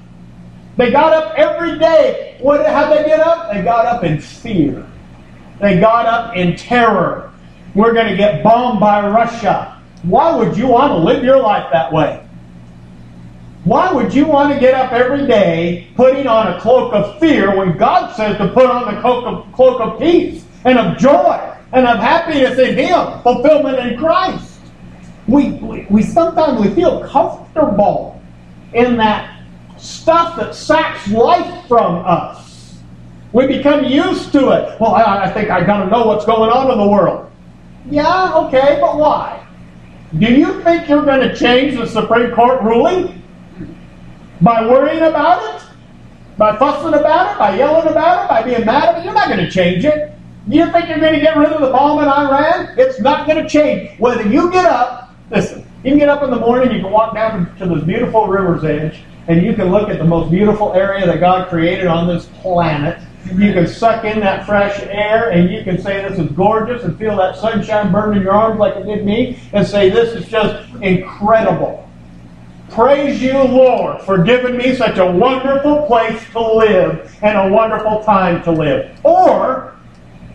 They 0.77 0.91
got 0.91 1.13
up 1.13 1.35
every 1.37 1.79
day. 1.79 2.37
What, 2.41 2.67
how'd 2.67 2.97
they 2.97 3.05
get 3.05 3.21
up? 3.21 3.53
They 3.53 3.63
got 3.63 3.87
up 3.87 4.05
in 4.05 4.21
fear. 4.21 4.87
They 5.61 5.79
got 5.79 6.07
up 6.07 6.37
in 6.37 6.57
terror. 6.57 7.33
We're 7.75 7.93
going 7.93 8.09
to 8.09 8.17
get 8.17 8.43
bombed 8.43 8.81
by 8.81 9.09
Russia. 9.09 9.74
Why 10.05 10.37
would 10.37 10.57
you 10.57 10.67
want 10.67 10.93
to 10.93 10.99
live 10.99 11.25
your 11.25 11.41
life 11.41 11.67
that 11.73 11.91
way? 11.91 12.27
Why 13.65 13.91
would 13.91 14.13
you 14.13 14.27
want 14.27 14.53
to 14.53 14.61
get 14.61 14.75
up 14.75 14.93
every 14.93 15.27
day 15.27 15.89
putting 15.97 16.27
on 16.27 16.49
a 16.49 16.61
cloak 16.61 16.93
of 16.93 17.19
fear 17.19 17.57
when 17.57 17.79
God 17.79 18.15
says 18.15 18.37
to 18.37 18.49
put 18.49 18.67
on 18.67 18.95
the 18.95 19.01
cloak 19.01 19.25
of, 19.25 19.53
cloak 19.55 19.81
of 19.81 19.99
peace 19.99 20.45
and 20.67 20.79
of 20.79 20.99
joy 20.99 21.57
and 21.73 21.87
of 21.87 21.99
happiness 21.99 22.59
in 22.59 22.77
Him, 22.77 23.23
fulfillment 23.23 23.79
in 23.79 23.99
Christ? 23.99 24.61
We, 25.27 25.53
we, 25.53 25.87
we 25.89 26.03
sometimes 26.03 26.61
we 26.61 26.75
feel 26.75 27.09
comfortable 27.09 28.23
in 28.75 28.99
that 28.99 29.43
stuff 29.79 30.37
that 30.37 30.55
saps 30.55 31.09
life 31.09 31.67
from 31.67 32.05
us. 32.05 32.79
We 33.33 33.47
become 33.47 33.85
used 33.85 34.33
to 34.33 34.51
it. 34.51 34.79
Well, 34.79 34.95
I, 34.95 35.25
I 35.25 35.33
think 35.33 35.49
I 35.49 35.65
got 35.65 35.83
to 35.85 35.91
know 35.91 36.07
what's 36.07 36.27
going 36.27 36.51
on 36.51 36.71
in 36.71 36.77
the 36.77 36.87
world. 36.87 37.31
Yeah, 37.91 38.35
okay, 38.35 38.77
but 38.79 38.99
why? 38.99 39.44
Do 40.19 40.33
you 40.33 40.63
think 40.63 40.89
you're 40.89 41.05
going 41.05 41.29
to 41.29 41.35
change 41.35 41.77
the 41.77 41.89
Supreme 41.89 42.31
Court 42.33 42.63
ruling 42.63 43.21
by 44.41 44.65
worrying 44.65 45.03
about 45.03 45.43
it? 45.57 45.67
By 46.39 46.57
fussing 46.57 46.95
about 46.95 47.35
it? 47.35 47.39
By 47.39 47.57
yelling 47.57 47.89
about 47.89 48.25
it? 48.25 48.29
By 48.29 48.43
being 48.43 48.65
mad 48.65 48.95
at 48.95 48.99
it? 48.99 49.05
You're 49.05 49.15
not 49.15 49.29
going 49.29 49.41
to 49.41 49.51
change 49.51 49.85
it. 49.85 50.13
You 50.47 50.71
think 50.71 50.89
you're 50.89 51.01
going 51.01 51.15
to 51.15 51.21
get 51.21 51.37
rid 51.37 51.49
of 51.49 51.61
the 51.61 51.71
bomb 51.71 52.01
in 52.01 52.09
Iran? 52.09 52.75
It's 52.79 53.01
not 53.01 53.27
going 53.27 53.43
to 53.43 53.49
change. 53.49 53.99
Whether 53.99 54.29
you 54.29 54.53
get 54.53 54.67
up, 54.67 55.11
listen, 55.31 55.67
you 55.83 55.91
can 55.91 55.99
get 55.99 56.09
up 56.09 56.23
in 56.23 56.31
the 56.31 56.39
morning, 56.39 56.73
you 56.73 56.81
can 56.81 56.93
walk 56.93 57.15
down 57.15 57.57
to 57.57 57.67
this 57.67 57.83
beautiful 57.83 58.29
river's 58.29 58.63
edge, 58.63 59.03
and 59.27 59.43
you 59.43 59.55
can 59.55 59.71
look 59.71 59.89
at 59.89 59.99
the 59.99 60.05
most 60.05 60.31
beautiful 60.31 60.75
area 60.75 61.07
that 61.07 61.19
God 61.19 61.49
created 61.49 61.87
on 61.87 62.07
this 62.07 62.27
planet, 62.41 63.03
you 63.33 63.53
can 63.53 63.67
suck 63.67 64.05
in 64.05 64.21
that 64.21 64.47
fresh 64.47 64.81
air 64.83 65.31
and 65.31 65.51
you 65.51 65.65
can 65.65 65.81
say 65.81 66.07
this 66.07 66.19
is 66.19 66.31
gorgeous 66.33 66.85
and 66.85 66.99
feel 66.99 67.17
that 67.17 67.37
sunshine 67.37 67.91
burn 67.91 68.17
in 68.17 68.23
your 68.23 68.33
arms 68.33 68.59
like 68.59 68.77
it 68.77 68.85
did 68.85 69.05
me 69.05 69.41
and 69.53 69.67
say 69.67 69.89
this 69.89 70.15
is 70.15 70.29
just 70.29 70.73
incredible. 70.83 71.89
Praise 72.71 73.23
you, 73.23 73.33
Lord, 73.33 74.03
for 74.03 74.23
giving 74.23 74.57
me 74.57 74.75
such 74.75 74.99
a 74.99 75.07
wonderful 75.07 75.87
place 75.87 76.23
to 76.33 76.41
live 76.41 77.17
and 77.23 77.39
a 77.39 77.49
wonderful 77.55 78.03
time 78.05 78.43
to 78.43 78.51
live. 78.51 78.99
Or 79.05 79.77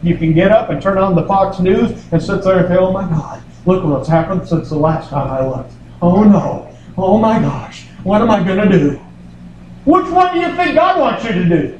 you 0.01 0.17
can 0.17 0.34
get 0.34 0.51
up 0.51 0.69
and 0.69 0.81
turn 0.81 0.98
on 0.98 1.15
the 1.15 1.25
Fox 1.25 1.60
News 1.60 1.91
and 2.12 2.22
sit 2.22 2.43
there 2.43 2.60
and 2.60 2.67
say, 2.67 2.77
oh 2.77 2.91
my 2.91 3.08
God, 3.08 3.43
look 3.65 3.84
what's 3.84 4.08
happened 4.08 4.48
since 4.48 4.69
the 4.69 4.77
last 4.77 5.10
time 5.10 5.29
I 5.29 5.46
looked. 5.46 5.74
Oh 6.01 6.24
no. 6.24 6.75
Oh 6.98 7.17
my 7.17 7.39
gosh. 7.39 7.86
What 8.03 8.22
am 8.22 8.31
I 8.31 8.43
going 8.43 8.69
to 8.69 8.77
do? 8.77 8.91
Which 9.86 10.08
one 10.08 10.34
do 10.34 10.39
you 10.39 10.55
think 10.55 10.75
God 10.75 11.00
wants 11.00 11.24
you 11.25 11.34
to 11.34 11.46
do? 11.46 11.79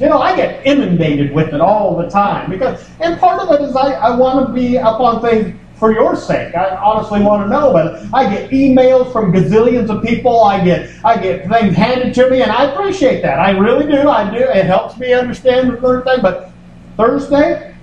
You 0.00 0.06
know, 0.06 0.22
I 0.22 0.34
get 0.34 0.66
inundated 0.66 1.30
with 1.30 1.52
it 1.52 1.60
all 1.60 1.94
the 1.94 2.08
time 2.08 2.48
because, 2.48 2.88
and 3.00 3.20
part 3.20 3.42
of 3.42 3.52
it 3.52 3.62
is 3.68 3.76
I, 3.76 3.92
I 3.92 4.16
want 4.16 4.46
to 4.46 4.52
be 4.52 4.78
up 4.78 4.98
on 4.98 5.20
things 5.20 5.54
for 5.74 5.92
your 5.92 6.16
sake. 6.16 6.54
I 6.54 6.74
honestly 6.76 7.20
want 7.20 7.44
to 7.44 7.50
know, 7.50 7.70
but 7.70 8.02
I 8.14 8.34
get 8.34 8.50
emails 8.50 9.12
from 9.12 9.30
gazillions 9.30 9.90
of 9.90 10.02
people. 10.02 10.42
I 10.42 10.64
get 10.64 10.88
I 11.04 11.20
get 11.20 11.46
things 11.46 11.76
handed 11.76 12.14
to 12.14 12.30
me, 12.30 12.40
and 12.40 12.50
I 12.50 12.72
appreciate 12.72 13.20
that. 13.20 13.38
I 13.38 13.50
really 13.50 13.86
do. 13.86 14.08
I 14.08 14.30
do. 14.30 14.42
It 14.42 14.64
helps 14.64 14.96
me 14.98 15.12
understand 15.12 15.70
the 15.70 15.76
third 15.76 16.04
thing. 16.04 16.22
But 16.22 16.50
Thursday, 16.96 17.76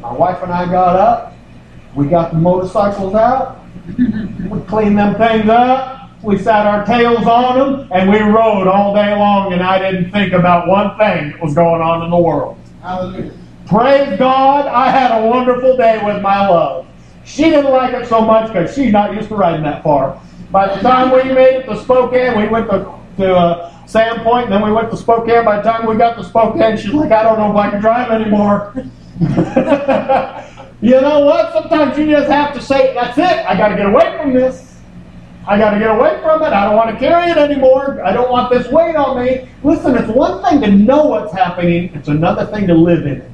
my 0.00 0.12
wife 0.12 0.42
and 0.42 0.52
I 0.52 0.64
got 0.64 0.96
up. 0.96 1.36
We 1.94 2.08
got 2.08 2.32
the 2.32 2.38
motorcycles 2.38 3.14
out. 3.14 3.62
We 4.46 4.60
cleaned 4.60 4.96
them 4.96 5.16
things 5.16 5.48
up 5.48 5.95
we 6.26 6.36
sat 6.36 6.66
our 6.66 6.84
tails 6.84 7.24
on 7.24 7.58
them, 7.58 7.88
and 7.92 8.10
we 8.10 8.18
rode 8.18 8.66
all 8.66 8.92
day 8.92 9.14
long, 9.14 9.52
and 9.52 9.62
I 9.62 9.78
didn't 9.78 10.10
think 10.10 10.32
about 10.32 10.66
one 10.66 10.98
thing 10.98 11.30
that 11.30 11.40
was 11.40 11.54
going 11.54 11.80
on 11.80 12.02
in 12.02 12.10
the 12.10 12.18
world. 12.18 12.58
Hallelujah. 12.82 13.32
Praise 13.66 14.18
God, 14.18 14.66
I 14.66 14.90
had 14.90 15.22
a 15.22 15.26
wonderful 15.26 15.76
day 15.76 16.04
with 16.04 16.20
my 16.22 16.48
love. 16.48 16.86
She 17.24 17.44
didn't 17.44 17.70
like 17.70 17.94
it 17.94 18.08
so 18.08 18.20
much 18.20 18.48
because 18.48 18.74
she's 18.74 18.92
not 18.92 19.14
used 19.14 19.28
to 19.28 19.36
riding 19.36 19.62
that 19.62 19.84
far. 19.84 20.20
By 20.50 20.74
the 20.74 20.80
time 20.80 21.12
we 21.12 21.32
made 21.32 21.60
it 21.60 21.66
to 21.66 21.80
Spokane, 21.80 22.38
we 22.38 22.48
went 22.48 22.68
to, 22.70 22.92
to 23.18 23.34
uh, 23.34 23.72
Sandpoint, 23.86 24.44
and 24.44 24.52
then 24.52 24.62
we 24.62 24.72
went 24.72 24.90
to 24.90 24.96
Spokane. 24.96 25.44
By 25.44 25.58
the 25.58 25.62
time 25.62 25.86
we 25.86 25.96
got 25.96 26.16
to 26.16 26.24
Spokane, 26.24 26.76
she's 26.76 26.92
like, 26.92 27.12
I 27.12 27.22
don't 27.22 27.38
know 27.38 27.50
if 27.50 27.56
I 27.56 27.70
can 27.70 27.80
drive 27.80 28.10
anymore. 28.10 28.72
you 30.80 31.00
know 31.00 31.20
what? 31.20 31.52
Sometimes 31.52 31.96
you 31.98 32.06
just 32.06 32.30
have 32.30 32.52
to 32.54 32.60
say, 32.60 32.94
that's 32.94 33.16
it. 33.16 33.24
I 33.24 33.56
got 33.56 33.68
to 33.68 33.76
get 33.76 33.86
away 33.86 34.18
from 34.20 34.34
this. 34.34 34.75
I 35.48 35.58
got 35.58 35.70
to 35.70 35.78
get 35.78 35.90
away 35.90 36.20
from 36.22 36.42
it. 36.42 36.52
I 36.52 36.64
don't 36.64 36.76
want 36.76 36.90
to 36.90 36.98
carry 36.98 37.30
it 37.30 37.36
anymore. 37.36 38.04
I 38.04 38.12
don't 38.12 38.30
want 38.30 38.50
this 38.50 38.66
weight 38.68 38.96
on 38.96 39.24
me. 39.24 39.48
Listen, 39.62 39.96
it's 39.96 40.08
one 40.08 40.42
thing 40.42 40.60
to 40.62 40.70
know 40.70 41.04
what's 41.06 41.32
happening, 41.32 41.94
it's 41.94 42.08
another 42.08 42.46
thing 42.46 42.66
to 42.66 42.74
live 42.74 43.06
in 43.06 43.20
it. 43.20 43.30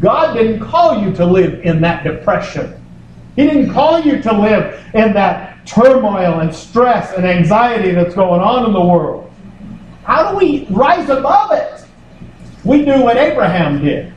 God 0.00 0.34
didn't 0.34 0.60
call 0.60 1.02
you 1.02 1.12
to 1.14 1.24
live 1.24 1.60
in 1.64 1.80
that 1.82 2.02
depression. 2.02 2.82
He 3.36 3.46
didn't 3.46 3.72
call 3.72 4.00
you 4.00 4.22
to 4.22 4.32
live 4.32 4.82
in 4.94 5.12
that 5.12 5.66
turmoil 5.66 6.40
and 6.40 6.54
stress 6.54 7.12
and 7.12 7.26
anxiety 7.26 7.90
that's 7.92 8.14
going 8.14 8.40
on 8.40 8.64
in 8.64 8.72
the 8.72 8.80
world. 8.80 9.30
How 10.04 10.30
do 10.30 10.38
we 10.38 10.66
rise 10.70 11.08
above 11.10 11.52
it? 11.52 11.84
We 12.64 12.84
do 12.84 13.02
what 13.02 13.16
Abraham 13.16 13.84
did. 13.84 14.14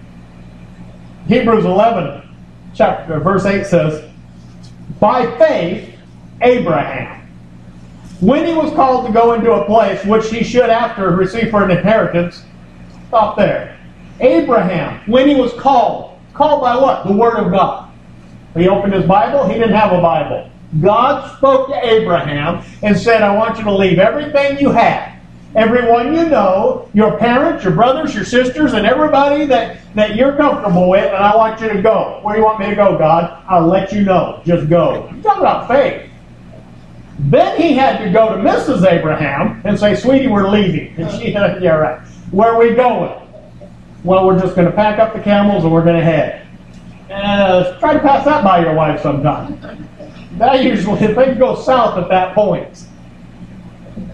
Hebrews 1.27 1.65
11, 1.65 2.29
chapter, 2.73 3.19
verse 3.19 3.45
8 3.45 3.65
says, 3.65 4.09
By 4.99 5.37
faith, 5.37 5.93
Abraham. 6.41 7.27
When 8.19 8.45
he 8.45 8.53
was 8.53 8.73
called 8.73 9.07
to 9.07 9.13
go 9.13 9.33
into 9.33 9.51
a 9.51 9.65
place 9.65 10.03
which 10.05 10.29
he 10.29 10.43
should 10.43 10.69
after 10.69 11.11
receive 11.11 11.51
for 11.51 11.63
an 11.63 11.71
inheritance, 11.71 12.43
stop 13.07 13.37
there. 13.37 13.77
Abraham, 14.19 15.01
when 15.09 15.27
he 15.27 15.35
was 15.35 15.53
called, 15.53 16.19
called 16.33 16.61
by 16.61 16.75
what? 16.75 17.07
The 17.07 17.13
Word 17.13 17.37
of 17.37 17.51
God. 17.51 17.89
He 18.55 18.67
opened 18.67 18.93
his 18.93 19.05
Bible, 19.05 19.47
he 19.47 19.53
didn't 19.53 19.75
have 19.75 19.93
a 19.93 20.01
Bible. 20.01 20.49
God 20.81 21.37
spoke 21.37 21.69
to 21.69 21.87
Abraham 21.87 22.63
and 22.83 22.97
said, 22.97 23.21
I 23.23 23.35
want 23.35 23.57
you 23.57 23.63
to 23.63 23.73
leave 23.73 23.99
everything 23.99 24.59
you 24.59 24.71
have 24.71 25.19
everyone 25.55 26.15
you 26.15 26.27
know, 26.27 26.89
your 26.93 27.17
parents, 27.17 27.63
your 27.63 27.73
brothers, 27.73 28.13
your 28.13 28.25
sisters, 28.25 28.73
and 28.73 28.85
everybody 28.85 29.45
that, 29.45 29.79
that 29.95 30.15
you're 30.15 30.35
comfortable 30.35 30.89
with, 30.89 31.05
and 31.05 31.15
I 31.15 31.35
want 31.35 31.59
you 31.61 31.69
to 31.69 31.81
go. 31.81 32.19
Where 32.21 32.35
do 32.35 32.41
you 32.41 32.45
want 32.45 32.59
me 32.59 32.67
to 32.67 32.75
go, 32.75 32.97
God? 32.97 33.43
I'll 33.47 33.67
let 33.67 33.91
you 33.91 34.03
know. 34.03 34.41
Just 34.45 34.69
go. 34.69 35.07
Talking 35.23 35.41
about 35.41 35.67
faith. 35.67 36.08
Then 37.19 37.59
he 37.59 37.73
had 37.73 38.03
to 38.03 38.09
go 38.11 38.35
to 38.35 38.41
Mrs. 38.41 38.89
Abraham 38.89 39.61
and 39.65 39.77
say, 39.77 39.95
Sweetie, 39.95 40.27
we're 40.27 40.49
leaving. 40.49 40.95
And 40.97 41.11
she 41.11 41.33
said, 41.33 41.61
Yeah, 41.63 41.75
right. 41.75 42.01
Where 42.31 42.53
are 42.53 42.59
we 42.59 42.73
going? 42.73 43.27
Well, 44.03 44.25
we're 44.25 44.39
just 44.39 44.55
going 44.55 44.67
to 44.67 44.73
pack 44.73 44.99
up 44.99 45.13
the 45.13 45.21
camels 45.21 45.63
and 45.65 45.73
we're 45.73 45.83
going 45.83 45.97
to 45.97 46.03
head. 46.03 46.47
Uh, 47.11 47.77
try 47.79 47.93
to 47.93 47.99
pass 47.99 48.23
that 48.25 48.43
by 48.43 48.61
your 48.61 48.73
wife 48.73 49.01
sometime. 49.01 49.59
That 50.37 50.63
usually, 50.63 50.97
things 51.13 51.37
go 51.37 51.55
south 51.55 51.97
at 51.97 52.07
that 52.09 52.33
point. 52.33 52.85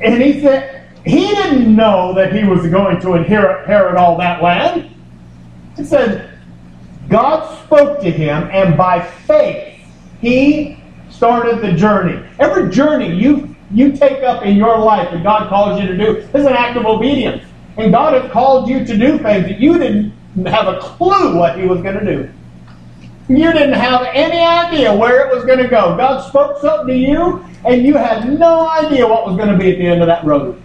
And 0.01 0.21
he 0.21 0.41
said, 0.41 0.87
he 1.05 1.27
didn't 1.27 1.75
know 1.75 2.13
that 2.15 2.33
he 2.33 2.43
was 2.45 2.65
going 2.67 2.99
to 3.01 3.13
inherit, 3.13 3.61
inherit 3.61 3.95
all 3.95 4.17
that 4.17 4.41
land. 4.41 4.89
He 5.77 5.83
said, 5.83 6.39
God 7.09 7.63
spoke 7.65 7.99
to 7.99 8.09
him, 8.09 8.49
and 8.51 8.75
by 8.75 9.01
faith, 9.01 9.79
he 10.19 10.79
started 11.15 11.61
the 11.61 11.73
journey. 11.73 12.23
Every 12.39 12.69
journey 12.69 13.13
you, 13.13 13.55
you 13.71 13.91
take 13.91 14.23
up 14.23 14.43
in 14.43 14.57
your 14.57 14.77
life 14.77 15.11
that 15.11 15.23
God 15.23 15.49
calls 15.49 15.81
you 15.81 15.87
to 15.87 15.97
do 15.97 16.17
is 16.17 16.45
an 16.45 16.53
act 16.53 16.77
of 16.77 16.85
obedience. 16.85 17.43
And 17.77 17.91
God 17.91 18.13
has 18.13 18.31
called 18.31 18.69
you 18.69 18.85
to 18.85 18.97
do 18.97 19.17
things 19.17 19.47
that 19.47 19.59
you 19.59 19.77
didn't 19.77 20.13
have 20.45 20.67
a 20.67 20.79
clue 20.79 21.37
what 21.37 21.59
He 21.59 21.65
was 21.65 21.81
going 21.81 21.99
to 21.99 22.05
do. 22.05 22.29
You 23.27 23.51
didn't 23.51 23.73
have 23.73 24.05
any 24.13 24.39
idea 24.39 24.95
where 24.95 25.27
it 25.27 25.35
was 25.35 25.45
going 25.45 25.57
to 25.59 25.67
go. 25.67 25.97
God 25.97 26.27
spoke 26.29 26.61
something 26.61 26.87
to 26.87 26.95
you, 26.95 27.43
and 27.65 27.83
you 27.83 27.95
had 27.95 28.39
no 28.39 28.69
idea 28.69 29.07
what 29.07 29.25
was 29.25 29.35
going 29.35 29.49
to 29.49 29.57
be 29.57 29.71
at 29.71 29.77
the 29.79 29.87
end 29.87 30.01
of 30.01 30.07
that 30.07 30.23
road. 30.23 30.61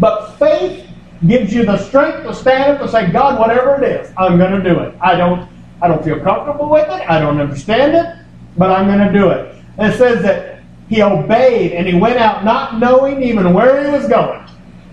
But 0.00 0.32
faith 0.32 0.88
gives 1.28 1.54
you 1.54 1.64
the 1.64 1.78
strength 1.78 2.24
to 2.24 2.34
stand 2.34 2.72
up 2.72 2.82
and 2.82 2.90
say, 2.90 3.12
God, 3.12 3.38
whatever 3.38 3.80
it 3.80 3.88
is, 3.88 4.12
I'm 4.16 4.36
going 4.36 4.50
to 4.50 4.68
do 4.68 4.80
it. 4.80 4.94
I 5.00 5.14
don't, 5.14 5.48
I 5.80 5.86
don't 5.86 6.02
feel 6.02 6.18
comfortable 6.18 6.68
with 6.68 6.88
it. 6.88 7.08
I 7.08 7.20
don't 7.20 7.40
understand 7.40 7.94
it, 7.94 8.16
but 8.56 8.72
I'm 8.72 8.86
going 8.86 9.06
to 9.06 9.12
do 9.16 9.30
it. 9.30 9.61
It 9.78 9.96
says 9.96 10.22
that 10.22 10.60
he 10.88 11.02
obeyed 11.02 11.72
and 11.72 11.86
he 11.86 11.94
went 11.94 12.18
out 12.18 12.44
not 12.44 12.78
knowing 12.78 13.22
even 13.22 13.54
where 13.54 13.84
he 13.84 13.90
was 13.90 14.08
going. 14.08 14.44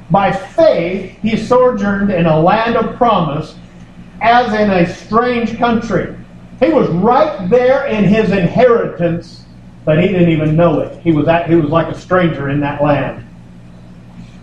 By 0.09 0.31
faith, 0.31 1.17
he 1.21 1.37
sojourned 1.37 2.11
in 2.11 2.25
a 2.25 2.39
land 2.39 2.75
of 2.75 2.95
promise 2.95 3.55
as 4.21 4.53
in 4.53 4.69
a 4.69 4.91
strange 4.93 5.57
country. 5.57 6.15
He 6.59 6.69
was 6.69 6.89
right 6.89 7.49
there 7.49 7.85
in 7.87 8.03
his 8.03 8.31
inheritance, 8.31 9.45
but 9.85 10.01
he 10.01 10.09
didn't 10.09 10.29
even 10.29 10.55
know 10.55 10.79
it. 10.79 10.99
He 11.01 11.11
was, 11.11 11.27
at, 11.27 11.49
he 11.49 11.55
was 11.55 11.69
like 11.69 11.87
a 11.87 11.97
stranger 11.97 12.49
in 12.49 12.59
that 12.61 12.81
land. 12.83 13.25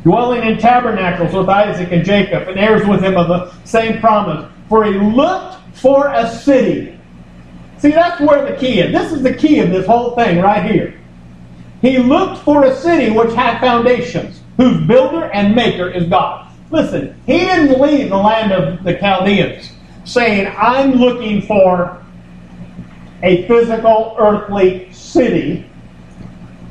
Dwelling 0.02 0.44
in 0.44 0.58
tabernacles 0.58 1.34
with 1.34 1.48
Isaac 1.48 1.90
and 1.90 2.04
Jacob, 2.04 2.48
and 2.48 2.58
heirs 2.58 2.86
with 2.86 3.02
him 3.02 3.16
of 3.16 3.28
the 3.28 3.52
same 3.64 4.00
promise. 4.00 4.50
For 4.68 4.84
he 4.84 4.92
looked 4.92 5.56
for 5.74 6.08
a 6.08 6.30
city. 6.30 6.95
See, 7.78 7.90
that's 7.90 8.20
where 8.20 8.50
the 8.50 8.56
key 8.56 8.80
is. 8.80 8.92
This 8.92 9.12
is 9.12 9.22
the 9.22 9.34
key 9.34 9.60
of 9.60 9.70
this 9.70 9.86
whole 9.86 10.14
thing 10.14 10.40
right 10.40 10.70
here. 10.70 10.98
He 11.82 11.98
looked 11.98 12.42
for 12.42 12.64
a 12.64 12.74
city 12.74 13.10
which 13.10 13.34
had 13.34 13.60
foundations, 13.60 14.40
whose 14.56 14.86
builder 14.86 15.30
and 15.32 15.54
maker 15.54 15.90
is 15.90 16.08
God. 16.08 16.50
Listen, 16.70 17.20
he 17.26 17.38
didn't 17.38 17.80
leave 17.80 18.08
the 18.08 18.16
land 18.16 18.52
of 18.52 18.82
the 18.82 18.94
Chaldeans 18.94 19.70
saying, 20.04 20.52
I'm 20.56 20.92
looking 20.92 21.42
for 21.42 22.02
a 23.22 23.46
physical, 23.46 24.16
earthly 24.18 24.92
city. 24.92 25.68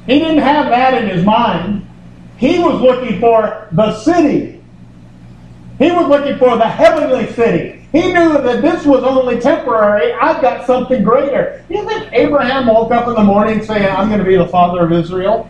He 0.07 0.19
didn't 0.19 0.39
have 0.39 0.67
that 0.69 0.93
in 1.01 1.09
his 1.09 1.23
mind. 1.23 1.87
He 2.37 2.59
was 2.59 2.81
looking 2.81 3.19
for 3.19 3.67
the 3.71 3.97
city. 3.99 4.63
He 5.77 5.91
was 5.91 6.07
looking 6.07 6.37
for 6.37 6.57
the 6.57 6.67
heavenly 6.67 7.31
city. 7.33 7.84
He 7.95 8.11
knew 8.11 8.33
that 8.33 8.61
this 8.61 8.85
was 8.85 9.05
only 9.05 9.39
temporary. 9.39 10.11
I've 10.11 10.41
got 10.41 10.67
something 10.67 11.01
greater. 11.01 11.63
You 11.69 11.87
think 11.87 12.11
Abraham 12.11 12.67
woke 12.67 12.91
up 12.91 13.07
in 13.07 13.13
the 13.13 13.23
morning 13.23 13.63
saying, 13.63 13.89
I'm 13.89 14.09
going 14.09 14.19
to 14.19 14.25
be 14.25 14.35
the 14.35 14.49
father 14.49 14.85
of 14.85 14.91
Israel? 14.91 15.49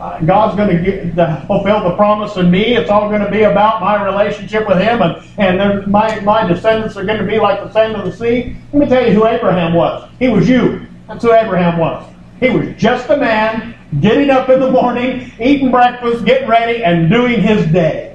Uh, 0.00 0.20
God's 0.20 0.56
going 0.56 0.68
to 0.76 0.80
get, 0.80 1.16
the, 1.16 1.42
fulfill 1.48 1.82
the 1.82 1.96
promise 1.96 2.36
in 2.36 2.48
me. 2.48 2.76
It's 2.76 2.90
all 2.90 3.08
going 3.08 3.22
to 3.22 3.30
be 3.30 3.42
about 3.42 3.80
my 3.80 4.04
relationship 4.04 4.68
with 4.68 4.78
Him, 4.78 5.02
and, 5.02 5.60
and 5.60 5.86
my, 5.88 6.20
my 6.20 6.46
descendants 6.46 6.96
are 6.96 7.04
going 7.04 7.18
to 7.18 7.26
be 7.26 7.40
like 7.40 7.60
the 7.60 7.72
sand 7.72 7.96
of 7.96 8.04
the 8.04 8.12
sea. 8.16 8.56
Let 8.72 8.80
me 8.80 8.86
tell 8.86 9.04
you 9.04 9.12
who 9.12 9.26
Abraham 9.26 9.74
was. 9.74 10.08
He 10.20 10.28
was 10.28 10.48
you. 10.48 10.86
That's 11.08 11.24
who 11.24 11.32
Abraham 11.32 11.76
was. 11.76 12.08
He 12.38 12.50
was 12.50 12.68
just 12.76 13.10
a 13.10 13.16
man 13.16 13.74
getting 13.98 14.30
up 14.30 14.48
in 14.48 14.60
the 14.60 14.70
morning, 14.70 15.32
eating 15.40 15.72
breakfast, 15.72 16.24
getting 16.24 16.48
ready, 16.48 16.84
and 16.84 17.10
doing 17.10 17.40
his 17.40 17.66
day. 17.72 18.09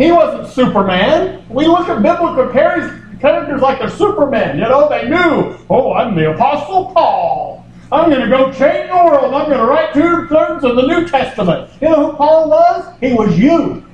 He 0.00 0.10
wasn't 0.10 0.48
Superman. 0.48 1.44
We 1.50 1.66
look 1.66 1.86
at 1.90 2.02
biblical 2.02 2.48
characters 2.48 3.60
like 3.60 3.80
they're 3.80 3.90
Superman. 3.90 4.56
You 4.56 4.62
know, 4.62 4.88
they 4.88 5.08
knew, 5.10 5.58
oh, 5.68 5.92
I'm 5.92 6.14
the 6.14 6.32
Apostle 6.32 6.86
Paul. 6.94 7.66
I'm 7.92 8.08
going 8.08 8.22
to 8.22 8.28
go 8.28 8.50
change 8.50 8.88
the 8.88 8.96
world. 8.96 9.34
I'm 9.34 9.46
going 9.46 9.58
to 9.58 9.66
write 9.66 9.92
two 9.92 10.26
thirds 10.28 10.64
of 10.64 10.76
the 10.76 10.86
New 10.86 11.06
Testament. 11.06 11.70
You 11.82 11.88
know 11.90 12.12
who 12.12 12.16
Paul 12.16 12.48
was? 12.48 12.94
He 13.00 13.12
was 13.12 13.38
you. 13.38 13.84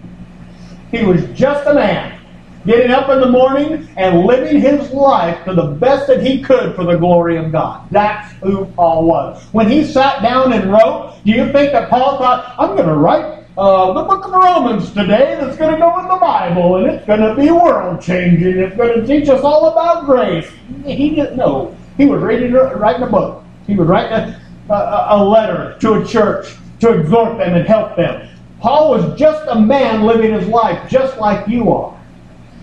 He 0.92 1.04
was 1.04 1.24
just 1.30 1.66
a 1.66 1.74
man, 1.74 2.20
getting 2.66 2.92
up 2.92 3.08
in 3.08 3.20
the 3.20 3.28
morning 3.28 3.88
and 3.96 4.26
living 4.26 4.60
his 4.60 4.92
life 4.92 5.44
to 5.46 5.54
the 5.54 5.66
best 5.66 6.06
that 6.06 6.24
he 6.24 6.40
could 6.40 6.76
for 6.76 6.84
the 6.84 6.94
glory 6.96 7.36
of 7.36 7.50
God. 7.50 7.88
That's 7.90 8.32
who 8.34 8.66
Paul 8.66 9.06
was. 9.06 9.42
When 9.50 9.68
he 9.68 9.82
sat 9.84 10.22
down 10.22 10.52
and 10.52 10.70
wrote, 10.70 11.18
do 11.24 11.32
you 11.32 11.50
think 11.50 11.72
that 11.72 11.90
Paul 11.90 12.18
thought, 12.18 12.54
I'm 12.60 12.76
going 12.76 12.86
to 12.86 12.94
write 12.94 13.45
uh, 13.58 13.92
the 13.92 14.02
book 14.02 14.26
of 14.26 14.32
Romans 14.32 14.92
today 14.92 15.36
that's 15.40 15.56
going 15.56 15.72
to 15.72 15.78
go 15.78 15.98
in 16.00 16.08
the 16.08 16.16
Bible, 16.16 16.76
and 16.76 16.86
it's 16.88 17.06
going 17.06 17.20
to 17.20 17.34
be 17.34 17.50
world 17.50 18.02
changing. 18.02 18.58
It's 18.58 18.76
going 18.76 19.00
to 19.00 19.06
teach 19.06 19.28
us 19.30 19.42
all 19.42 19.68
about 19.68 20.04
grace. 20.04 20.50
He 20.84 21.10
didn't 21.10 21.36
know. 21.36 21.74
He 21.96 22.04
was 22.04 22.22
reading, 22.22 22.52
writing 22.52 23.02
a 23.02 23.06
book. 23.06 23.42
He 23.66 23.74
would 23.74 23.88
write 23.88 24.12
a, 24.12 24.38
a, 24.68 25.06
a 25.16 25.24
letter 25.24 25.76
to 25.80 25.94
a 25.94 26.04
church 26.04 26.54
to 26.80 27.00
exhort 27.00 27.38
them 27.38 27.54
and 27.54 27.66
help 27.66 27.96
them. 27.96 28.28
Paul 28.60 28.90
was 28.90 29.18
just 29.18 29.42
a 29.48 29.58
man 29.58 30.02
living 30.02 30.34
his 30.34 30.46
life 30.48 30.90
just 30.90 31.16
like 31.18 31.48
you 31.48 31.72
are. 31.72 31.98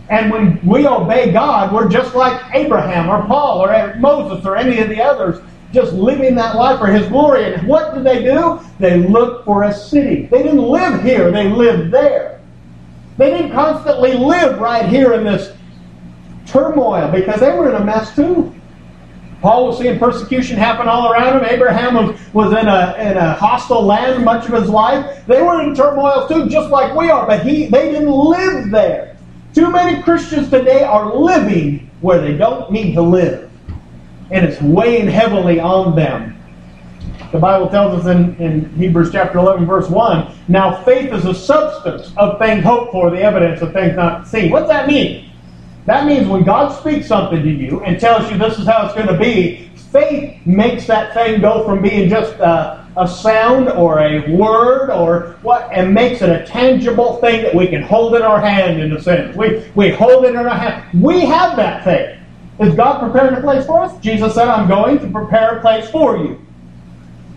And 0.10 0.32
when 0.32 0.64
we 0.64 0.86
obey 0.86 1.32
God, 1.32 1.74
we're 1.74 1.90
just 1.90 2.14
like 2.14 2.40
Abraham 2.54 3.10
or 3.10 3.26
Paul 3.26 3.64
or 3.64 3.96
Moses 3.96 4.46
or 4.46 4.56
any 4.56 4.80
of 4.80 4.90
the 4.90 5.02
others 5.02 5.42
just 5.74 5.94
living 5.94 6.36
that 6.36 6.56
life 6.56 6.80
for 6.80 6.88
His 6.88 7.08
glory. 7.08 7.54
And 7.54 7.68
what 7.68 7.94
did 7.94 8.04
they 8.04 8.24
do? 8.24 8.62
They 8.80 8.98
looked 8.98 9.44
for 9.44 9.64
a 9.64 9.74
city. 9.74 10.28
They 10.28 10.44
didn't 10.44 10.62
live 10.62 11.04
here, 11.04 11.32
they 11.32 11.50
lived 11.50 11.92
there. 11.92 12.40
They 13.18 13.30
didn't 13.30 13.52
constantly 13.52 14.14
live 14.14 14.60
right 14.60 14.88
here 14.88 15.14
in 15.14 15.24
this 15.24 15.56
turmoil 16.46 17.12
because 17.12 17.40
they 17.40 17.52
were 17.52 17.70
in 17.70 17.76
a 17.76 17.84
mess 17.84 18.16
too. 18.16 18.54
Paul 19.42 19.68
was 19.68 19.78
seeing 19.78 20.00
persecution 20.00 20.58
happen 20.58 20.88
all 20.88 21.12
around 21.12 21.38
him. 21.38 21.46
Abraham 21.46 21.96
was, 21.96 22.20
was 22.34 22.54
in, 22.54 22.68
a, 22.68 22.96
in 22.98 23.18
a 23.18 23.34
hostile 23.34 23.84
land 23.84 24.24
much 24.24 24.48
of 24.48 24.54
his 24.54 24.70
life. 24.70 25.26
They 25.28 25.42
were 25.42 25.62
in 25.62 25.76
turmoil 25.76 26.28
too, 26.28 26.48
just 26.50 26.70
like 26.70 26.96
we 26.96 27.10
are, 27.10 27.28
but 27.28 27.46
he, 27.46 27.66
they 27.66 27.92
didn't 27.92 28.10
live 28.10 28.72
there. 28.72 29.18
Too 29.54 29.70
many 29.70 30.02
Christians 30.02 30.50
today 30.50 30.84
are 30.84 31.14
living 31.14 31.92
where 32.02 32.22
they 32.22 32.36
don't 32.38 32.72
need 32.72 32.94
to 32.94 33.02
live 33.02 33.52
and 34.32 34.46
it's 34.46 34.62
weighing 34.62 35.08
heavily 35.08 35.60
on 35.60 35.96
them. 35.96 36.40
The 37.32 37.40
Bible 37.40 37.68
tells 37.70 38.00
us 38.00 38.16
in, 38.16 38.36
in 38.36 38.70
Hebrews 38.76 39.12
chapter 39.12 39.40
11, 39.40 39.66
verse 39.66 39.90
1 39.90 40.36
Now 40.48 40.84
faith 40.84 41.12
is 41.12 41.26
a 41.26 41.34
substance 41.34 42.14
of 42.16 42.38
things 42.38 42.64
hoped 42.64 42.92
for, 42.92 43.10
the 43.10 43.22
evidence 43.22 43.62
of 43.62 43.74
things 43.74 43.96
not 43.96 44.28
seen. 44.28 44.52
What's 44.52 44.68
that 44.68 44.88
mean? 44.88 45.32
That 45.86 46.06
means 46.06 46.28
when 46.28 46.44
God 46.44 46.70
speaks 46.80 47.08
something 47.08 47.42
to 47.42 47.50
you 47.50 47.82
and 47.82 48.00
tells 48.00 48.32
you 48.32 48.38
this 48.38 48.58
is 48.58 48.68
how 48.68 48.86
it's 48.86 48.94
going 48.94 49.08
to 49.08 49.18
be, 49.18 49.70
faith 49.92 50.46
makes 50.46 50.88
that 50.88 51.14
thing 51.14 51.42
go 51.42 51.66
from 51.66 51.82
being 51.82 52.10
just 52.10 52.34
a, 52.36 52.88
a 52.98 53.08
sound 53.08 53.70
or 53.70 54.00
a 54.00 54.32
word 54.36 54.90
or 54.90 55.38
what, 55.42 55.70
and 55.72 55.94
makes 55.94 56.22
it 56.22 56.30
a 56.30 56.46
tangible 56.46 57.18
thing 57.18 57.42
that 57.44 57.54
we 57.54 57.68
can 57.68 57.82
hold 57.82 58.16
in 58.16 58.22
our 58.22 58.40
hand 58.40 58.80
in 58.80 58.94
a 58.94 59.02
sense. 59.02 59.36
We, 59.36 59.70
we 59.76 59.90
hold 59.90 60.26
it 60.26 60.30
in 60.30 60.38
our 60.38 60.56
hand. 60.56 61.02
We 61.02 61.22
have 61.22 61.56
that 61.58 61.84
faith. 61.84 62.20
Is 62.60 62.76
God 62.76 63.00
preparing 63.00 63.36
a 63.36 63.42
place 63.42 63.66
for 63.66 63.82
us? 63.82 64.00
Jesus 64.00 64.36
said, 64.36 64.48
I'm 64.48 64.68
going 64.68 65.00
to 65.00 65.08
prepare 65.10 65.58
a 65.58 65.62
place 65.62 65.90
for 65.90 66.18
you. 66.18 66.40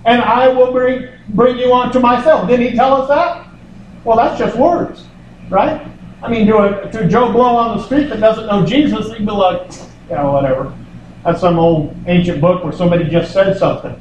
And 0.04 0.20
I 0.22 0.48
will 0.48 0.72
bring, 0.72 1.08
bring 1.30 1.56
you 1.56 1.72
unto 1.72 1.98
myself. 1.98 2.48
Didn't 2.48 2.70
he 2.70 2.76
tell 2.76 3.02
us 3.02 3.08
that? 3.08 3.48
Well, 4.04 4.16
that's 4.16 4.38
just 4.38 4.56
words, 4.56 5.04
right? 5.48 5.86
I 6.22 6.28
mean, 6.28 6.46
to, 6.46 6.58
a, 6.58 6.90
to 6.92 7.08
Joe 7.08 7.32
Blow 7.32 7.56
on 7.56 7.78
the 7.78 7.84
street 7.84 8.08
that 8.08 8.20
doesn't 8.20 8.46
know 8.46 8.64
Jesus, 8.64 9.12
he'd 9.12 9.26
be 9.26 9.32
like, 9.32 9.70
yeah, 10.08 10.24
whatever. 10.24 10.76
That's 11.24 11.40
some 11.40 11.58
old 11.58 11.96
ancient 12.06 12.40
book 12.40 12.62
where 12.62 12.72
somebody 12.72 13.04
just 13.08 13.32
said 13.32 13.58
something. 13.58 14.00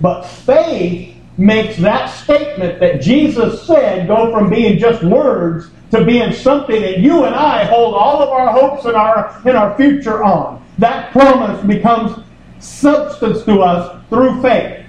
But 0.00 0.24
faith 0.24 1.16
makes 1.38 1.76
that 1.78 2.06
statement 2.08 2.80
that 2.80 3.00
Jesus 3.00 3.66
said 3.66 4.08
go 4.08 4.30
from 4.30 4.50
being 4.50 4.78
just 4.78 5.02
words 5.02 5.70
to 5.90 6.04
being 6.04 6.32
something 6.32 6.80
that 6.80 6.98
you 6.98 7.24
and 7.24 7.34
I 7.34 7.64
hold 7.64 7.94
all 7.94 8.22
of 8.22 8.28
our 8.30 8.52
hopes 8.52 8.84
and 8.84 8.96
our, 8.96 9.40
and 9.46 9.56
our 9.56 9.76
future 9.76 10.22
on. 10.22 10.64
That 10.78 11.12
promise 11.12 11.64
becomes 11.64 12.24
substance 12.58 13.44
to 13.44 13.60
us 13.60 14.02
through 14.08 14.42
faith. 14.42 14.84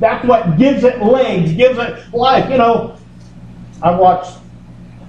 That's 0.00 0.24
what 0.26 0.58
gives 0.58 0.84
it 0.84 1.02
legs, 1.02 1.52
gives 1.52 1.78
it 1.78 2.12
life. 2.12 2.50
You 2.50 2.58
know, 2.58 2.98
I 3.82 3.94
watch 3.94 4.26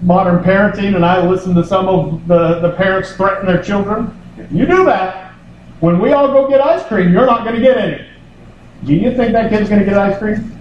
modern 0.01 0.43
parenting 0.43 0.95
and 0.95 1.05
I 1.05 1.25
listen 1.25 1.53
to 1.55 1.65
some 1.65 1.87
of 1.87 2.27
the, 2.27 2.59
the 2.59 2.71
parents 2.71 3.13
threaten 3.13 3.45
their 3.45 3.61
children. 3.61 4.17
If 4.37 4.51
you 4.51 4.65
do 4.65 4.85
that, 4.85 5.33
when 5.79 5.99
we 5.99 6.13
all 6.13 6.27
go 6.27 6.47
get 6.47 6.61
ice 6.61 6.85
cream, 6.85 7.11
you're 7.11 7.25
not 7.25 7.43
going 7.43 7.55
to 7.55 7.61
get 7.61 7.77
any. 7.77 8.07
Do 8.85 8.93
you 8.93 9.15
think 9.15 9.31
that 9.33 9.49
kid's 9.49 9.69
going 9.69 9.79
to 9.79 9.85
get 9.85 9.97
ice 9.97 10.17
cream? 10.17 10.51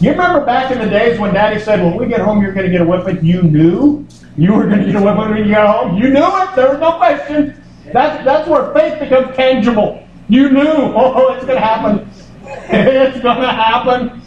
You 0.00 0.10
remember 0.10 0.44
back 0.44 0.70
in 0.70 0.78
the 0.78 0.88
days 0.88 1.18
when 1.18 1.32
Daddy 1.32 1.58
said, 1.58 1.82
"When 1.82 1.96
we 1.96 2.06
get 2.06 2.20
home, 2.20 2.42
you're 2.42 2.52
going 2.52 2.66
to 2.66 2.72
get 2.72 2.82
a 2.82 2.84
whipping." 2.84 3.24
You 3.24 3.42
knew 3.42 4.06
you 4.36 4.52
were 4.52 4.66
going 4.66 4.80
to 4.80 4.84
get 4.84 4.96
a 4.96 5.02
whipping 5.02 5.30
when 5.30 5.46
you 5.46 5.54
got 5.54 5.74
home. 5.74 5.96
You 5.96 6.10
knew 6.10 6.26
it. 6.26 6.54
There 6.54 6.68
was 6.68 6.78
no 6.78 6.98
question. 6.98 7.62
That's 7.92 8.22
that's 8.24 8.48
where 8.48 8.74
faith 8.74 9.00
becomes 9.00 9.34
tangible. 9.34 10.06
You 10.28 10.50
knew, 10.50 10.62
oh, 10.62 11.32
it's 11.34 11.44
going 11.46 11.60
to 11.60 11.64
happen. 11.64 12.10
it's 12.44 13.20
going 13.20 13.40
to 13.40 13.52
happen. 13.52 14.22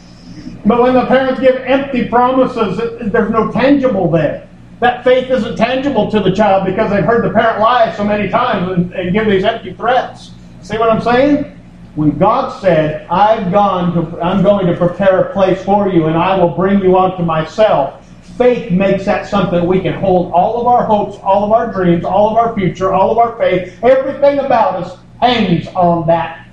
But 0.66 0.82
when 0.82 0.94
the 0.94 1.06
parents 1.06 1.40
give 1.40 1.58
empty 1.58 2.08
promises, 2.08 2.78
there's 3.12 3.32
no 3.32 3.52
tangible 3.52 4.10
there. 4.10 4.48
That 4.80 5.04
faith 5.04 5.30
isn't 5.30 5.58
tangible 5.58 6.10
to 6.10 6.20
the 6.22 6.32
child 6.32 6.66
because 6.66 6.90
they've 6.90 7.04
heard 7.04 7.26
the 7.26 7.32
parent 7.32 7.60
lie 7.60 7.94
so 7.96 8.04
many 8.04 8.30
times 8.30 8.72
and, 8.72 8.94
and 8.94 9.14
give 9.14 9.28
these 9.28 9.44
empty 9.44 9.74
threats. 9.74 10.32
See 10.62 10.78
what 10.78 10.90
I'm 10.90 11.02
saying? 11.02 11.59
When 11.96 12.18
God 12.18 12.60
said, 12.62 13.08
I've 13.08 13.52
gone 13.52 13.94
to, 13.94 14.22
I'm 14.22 14.44
going 14.44 14.68
to 14.68 14.78
prepare 14.78 15.22
a 15.22 15.34
place 15.34 15.64
for 15.64 15.90
you 15.90 16.06
and 16.06 16.16
I 16.16 16.38
will 16.38 16.56
bring 16.56 16.82
you 16.82 16.98
unto 16.98 17.24
myself, 17.24 18.08
faith 18.38 18.72
makes 18.72 19.06
that 19.06 19.28
something 19.28 19.66
we 19.66 19.82
can 19.82 19.94
hold 19.94 20.32
all 20.32 20.62
of 20.62 20.68
our 20.68 20.86
hopes, 20.86 21.18
all 21.24 21.44
of 21.44 21.52
our 21.52 21.74
dreams, 21.74 22.06
all 22.06 22.30
of 22.30 22.38
our 22.38 22.56
future, 22.56 22.94
all 22.94 23.12
of 23.12 23.18
our 23.18 23.38
faith, 23.38 23.84
everything 23.84 24.40
about 24.40 24.76
us 24.76 24.98
hangs 25.20 25.68
on 25.70 26.08
that, 26.08 26.48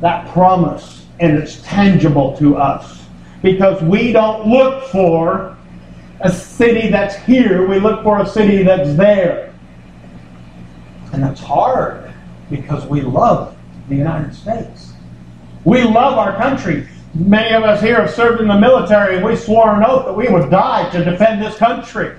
that 0.00 0.26
promise 0.28 1.04
and 1.18 1.36
it's 1.36 1.60
tangible 1.62 2.36
to 2.38 2.56
us. 2.56 3.04
Because 3.42 3.82
we 3.82 4.12
don't 4.12 4.46
look 4.46 4.84
for 4.84 5.56
a 6.20 6.32
city 6.32 6.88
that's 6.88 7.16
here, 7.16 7.66
we 7.66 7.78
look 7.78 8.02
for 8.02 8.20
a 8.20 8.26
city 8.26 8.62
that's 8.62 8.94
there. 8.96 9.52
And 11.12 11.22
that's 11.22 11.40
hard 11.40 12.12
because 12.48 12.86
we 12.86 13.02
love 13.02 13.56
the 13.90 13.96
United 13.96 14.34
States. 14.34 14.92
We 15.64 15.82
love 15.82 16.16
our 16.16 16.34
country. 16.36 16.88
Many 17.12 17.54
of 17.54 17.64
us 17.64 17.82
here 17.82 18.00
have 18.00 18.14
served 18.14 18.40
in 18.40 18.48
the 18.48 18.58
military 18.58 19.16
and 19.16 19.24
we 19.24 19.36
swore 19.36 19.74
an 19.74 19.84
oath 19.84 20.06
that 20.06 20.14
we 20.16 20.28
would 20.28 20.48
die 20.48 20.88
to 20.90 21.04
defend 21.04 21.42
this 21.42 21.56
country. 21.56 22.16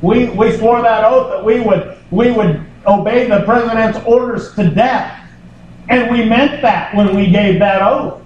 We, 0.00 0.30
we 0.30 0.56
swore 0.56 0.80
that 0.80 1.04
oath 1.04 1.30
that 1.30 1.44
we 1.44 1.60
would, 1.60 1.98
we 2.10 2.30
would 2.30 2.64
obey 2.86 3.28
the 3.28 3.42
president's 3.42 3.98
orders 4.06 4.54
to 4.54 4.70
death. 4.70 5.20
And 5.88 6.10
we 6.10 6.24
meant 6.24 6.62
that 6.62 6.94
when 6.94 7.14
we 7.14 7.30
gave 7.30 7.58
that 7.58 7.82
oath. 7.82 8.22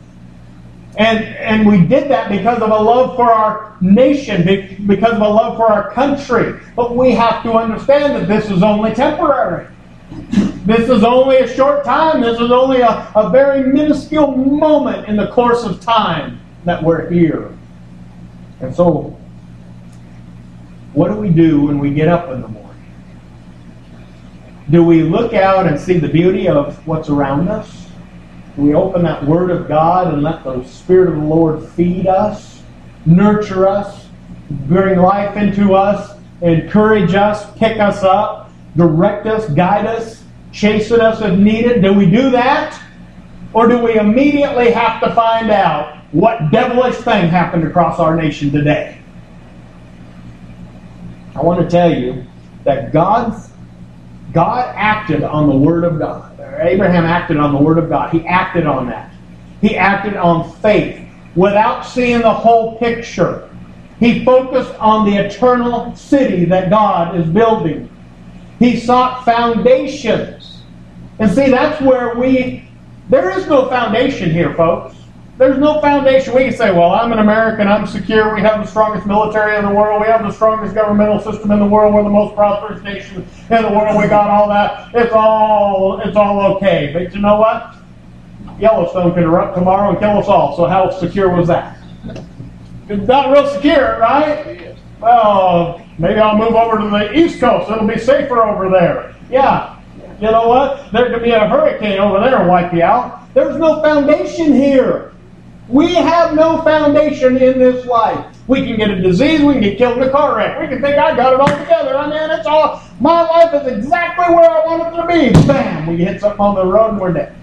And, 0.97 1.25
and 1.25 1.67
we 1.67 1.87
did 1.87 2.11
that 2.11 2.31
because 2.31 2.61
of 2.61 2.71
a 2.71 2.77
love 2.77 3.17
for 3.17 3.33
our 3.33 3.77
nation, 3.81 4.45
because 4.87 5.13
of 5.13 5.21
a 5.21 5.29
love 5.29 5.57
for 5.57 5.71
our 5.71 5.93
country. 5.93 6.61
But 6.77 6.97
we 6.97 7.13
have 7.13 7.43
to 7.45 7.53
understand 7.53 8.17
that 8.17 8.29
this 8.29 8.51
is 8.51 8.63
only 8.63 8.93
temporary. 8.93 9.69
This 10.11 10.91
is 10.91 11.03
only 11.03 11.39
a 11.39 11.49
short 11.49 11.85
time. 11.85 12.21
This 12.21 12.39
is 12.41 12.51
only 12.51 12.81
a, 12.81 13.11
a 13.15 13.31
very 13.31 13.73
minuscule 13.73 14.37
moment 14.37 15.09
in 15.09 15.17
the 15.17 15.29
course 15.29 15.65
of 15.65 15.81
time 15.81 16.41
that 16.65 16.83
we're 16.83 17.09
here. 17.09 17.57
And 18.61 18.75
so, 18.75 19.19
what 20.93 21.09
do 21.09 21.15
we 21.15 21.31
do 21.31 21.63
when 21.63 21.79
we 21.79 21.91
get 21.91 22.09
up 22.09 22.31
in 22.31 22.43
the 22.43 22.49
morning? 22.49 22.69
Do 24.71 24.85
we 24.85 25.03
look 25.03 25.33
out 25.33 25.67
and 25.67 25.81
see 25.81 25.99
the 25.99 26.09
beauty 26.09 26.49
of 26.49 26.87
what's 26.87 27.09
around 27.09 27.49
us? 27.49 27.89
Do 28.57 28.63
we 28.63 28.75
open 28.75 29.03
that 29.05 29.25
Word 29.25 29.51
of 29.51 29.69
God 29.69 30.13
and 30.13 30.23
let 30.23 30.45
the 30.45 30.63
Spirit 30.65 31.09
of 31.09 31.15
the 31.15 31.25
Lord 31.25 31.67
feed 31.71 32.07
us, 32.07 32.63
nurture 33.07 33.67
us, 33.67 34.09
bring 34.51 34.99
life 34.99 35.37
into 35.37 35.75
us, 35.75 36.19
encourage 36.43 37.15
us, 37.15 37.51
pick 37.57 37.79
us 37.79 38.03
up, 38.03 38.48
direct 38.77 39.27
us, 39.27 39.49
guide 39.51 39.87
us, 39.87 40.23
chasten 40.53 41.01
us 41.01 41.21
if 41.21 41.39
needed? 41.39 41.83
Do 41.83 41.93
we 41.93 42.11
do 42.11 42.31
that? 42.31 42.81
Or 43.53 43.67
do 43.67 43.79
we 43.79 43.97
immediately 43.97 44.71
have 44.71 45.01
to 45.03 45.15
find 45.15 45.51
out 45.51 45.99
what 46.13 46.51
devilish 46.51 46.97
thing 46.97 47.29
happened 47.29 47.65
across 47.65 47.99
our 47.99 48.15
nation 48.15 48.51
today? 48.51 48.99
I 51.35 51.43
want 51.43 51.61
to 51.61 51.71
tell 51.71 51.93
you 51.93 52.25
that 52.65 52.93
God's, 52.93 53.51
God 54.33 54.75
acted 54.77 55.23
on 55.23 55.49
the 55.49 55.57
Word 55.57 55.85
of 55.85 55.99
God. 55.99 56.39
Abraham 56.61 57.05
acted 57.05 57.37
on 57.37 57.53
the 57.53 57.61
Word 57.61 57.79
of 57.79 57.89
God. 57.89 58.11
He 58.11 58.27
acted 58.27 58.67
on 58.67 58.89
that. 58.89 59.13
He 59.61 59.77
acted 59.77 60.17
on 60.17 60.51
faith 60.57 61.01
without 61.35 61.83
seeing 61.83 62.21
the 62.21 62.33
whole 62.33 62.79
picture. 62.79 63.49
He 64.01 64.25
focused 64.25 64.75
on 64.75 65.09
the 65.09 65.17
eternal 65.17 65.95
city 65.97 66.45
that 66.47 66.71
God 66.71 67.17
is 67.17 67.27
building. 67.27 67.89
He 68.59 68.79
sought 68.79 69.25
foundations. 69.25 70.63
And 71.19 71.31
see, 71.31 71.51
that's 71.51 71.81
where 71.81 72.15
we, 72.17 72.69
there 73.09 73.37
is 73.39 73.47
no 73.47 73.69
foundation 73.69 74.31
here, 74.31 74.55
folks. 74.55 74.97
There's 75.39 75.59
no 75.59 75.81
foundation. 75.81 76.35
We 76.35 76.45
can 76.45 76.57
say, 76.57 76.73
well, 76.73 76.91
I'm 76.91 77.13
an 77.13 77.21
American, 77.21 77.69
I'm 77.69 77.87
secure, 77.87 78.35
we 78.35 78.41
have 78.41 78.61
the 78.61 78.67
strongest 78.67 79.07
military 79.07 79.57
in 79.57 79.65
the 79.65 79.71
world, 79.71 80.01
we 80.01 80.09
have 80.09 80.23
the 80.23 80.33
strongest 80.33 80.75
governmental 80.75 81.21
system 81.21 81.53
in 81.53 81.61
the 81.61 81.67
world, 81.67 81.95
we're 81.95 82.03
the 82.03 82.09
most 82.09 82.35
prosperous 82.35 82.83
nation 82.83 83.25
in 83.49 83.63
the 83.63 83.71
world, 83.71 83.97
we 83.97 84.09
got 84.09 84.29
all 84.29 84.49
that. 84.49 84.93
It's 84.95 85.13
all 85.13 86.01
it's 86.01 86.17
all 86.17 86.57
okay. 86.57 86.91
But 86.93 87.15
you 87.15 87.21
know 87.21 87.39
what? 87.39 87.77
Yellowstone 88.59 89.15
could 89.15 89.23
erupt 89.23 89.57
tomorrow 89.57 89.91
and 89.91 89.99
kill 90.01 90.19
us 90.19 90.27
all. 90.27 90.57
So 90.57 90.67
how 90.67 90.91
secure 90.91 91.29
was 91.29 91.47
that? 91.47 91.79
It's 92.89 93.07
not 93.07 93.31
real 93.31 93.47
secure, 93.49 93.99
right? 94.01 94.68
Well, 95.01 95.87
maybe 95.99 96.19
I'll 96.19 96.37
move 96.37 96.55
over 96.55 96.79
to 96.79 96.89
the 96.89 97.17
East 97.17 97.41
Coast. 97.41 97.71
It'll 97.71 97.87
be 97.87 97.99
safer 97.99 98.43
over 98.43 98.69
there. 98.69 99.15
Yeah. 99.31 99.79
You 100.21 100.31
know 100.33 100.49
what? 100.49 100.91
There 100.93 101.13
could 101.13 101.23
be 101.23 101.31
a 101.31 101.49
hurricane 101.49 101.99
over 101.99 102.19
there 102.19 102.41
and 102.41 102.49
wipe 102.49 102.73
you 102.73 102.83
out. 102.83 103.33
There's 103.35 103.57
no 103.57 103.81
foundation 103.83 104.53
here. 104.53 105.13
We 105.69 105.95
have 105.95 106.35
no 106.35 106.63
foundation 106.63 107.37
in 107.37 107.59
this 107.59 107.85
life. 107.87 108.37
We 108.49 108.65
can 108.65 108.77
get 108.79 108.91
a 108.91 109.01
disease, 109.01 109.43
we 109.43 109.53
can 109.53 109.63
get 109.63 109.77
killed 109.77 109.99
in 109.99 110.05
a 110.05 110.11
car 110.11 110.35
wreck. 110.35 110.59
We 110.59 110.67
can 110.67 110.81
think 110.81 110.97
I 110.97 111.15
got 111.15 111.35
it 111.35 111.41
all 111.41 111.47
together. 111.47 111.95
I 111.95 112.09
mean, 112.09 112.39
it's 112.39 112.47
all 112.47 112.83
my 113.01 113.23
life 113.23 113.55
is 113.63 113.71
exactly 113.71 114.35
where 114.35 114.51
I 114.51 114.65
want 114.65 114.95
it 114.95 114.97
to 114.97 115.07
be. 115.07 115.47
Bam! 115.47 115.87
We 115.87 115.99
hit 115.99 116.21
something 116.21 116.41
on 116.41 116.55
the 116.55 116.65
road 116.65 116.93
and 116.93 117.01
we're 117.01 117.13
dead. 117.13 117.37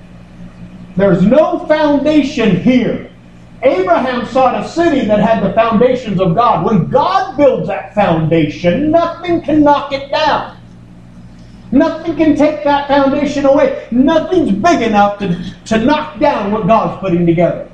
There's 0.97 1.21
no 1.21 1.65
foundation 1.67 2.59
here. 2.59 3.11
Abraham 3.63 4.25
sought 4.27 4.63
a 4.63 4.67
city 4.67 5.05
that 5.05 5.19
had 5.19 5.43
the 5.43 5.53
foundations 5.53 6.19
of 6.19 6.35
God. 6.35 6.65
When 6.65 6.87
God 6.89 7.37
builds 7.37 7.67
that 7.67 7.95
foundation, 7.95 8.91
nothing 8.91 9.41
can 9.41 9.63
knock 9.63 9.91
it 9.91 10.11
down. 10.11 10.57
Nothing 11.71 12.15
can 12.15 12.35
take 12.35 12.63
that 12.63 12.87
foundation 12.87 13.45
away. 13.45 13.87
Nothing's 13.91 14.51
big 14.51 14.81
enough 14.81 15.17
to, 15.19 15.53
to 15.65 15.77
knock 15.79 16.19
down 16.19 16.51
what 16.51 16.67
God's 16.67 16.99
putting 16.99 17.25
together 17.25 17.69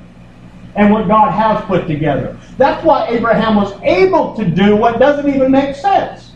and 0.74 0.90
what 0.90 1.06
God 1.06 1.30
has 1.30 1.62
put 1.66 1.86
together. 1.86 2.38
That's 2.56 2.84
why 2.84 3.08
Abraham 3.08 3.56
was 3.56 3.78
able 3.82 4.34
to 4.36 4.44
do 4.44 4.76
what 4.76 4.98
doesn't 4.98 5.28
even 5.28 5.50
make 5.50 5.76
sense. 5.76 6.32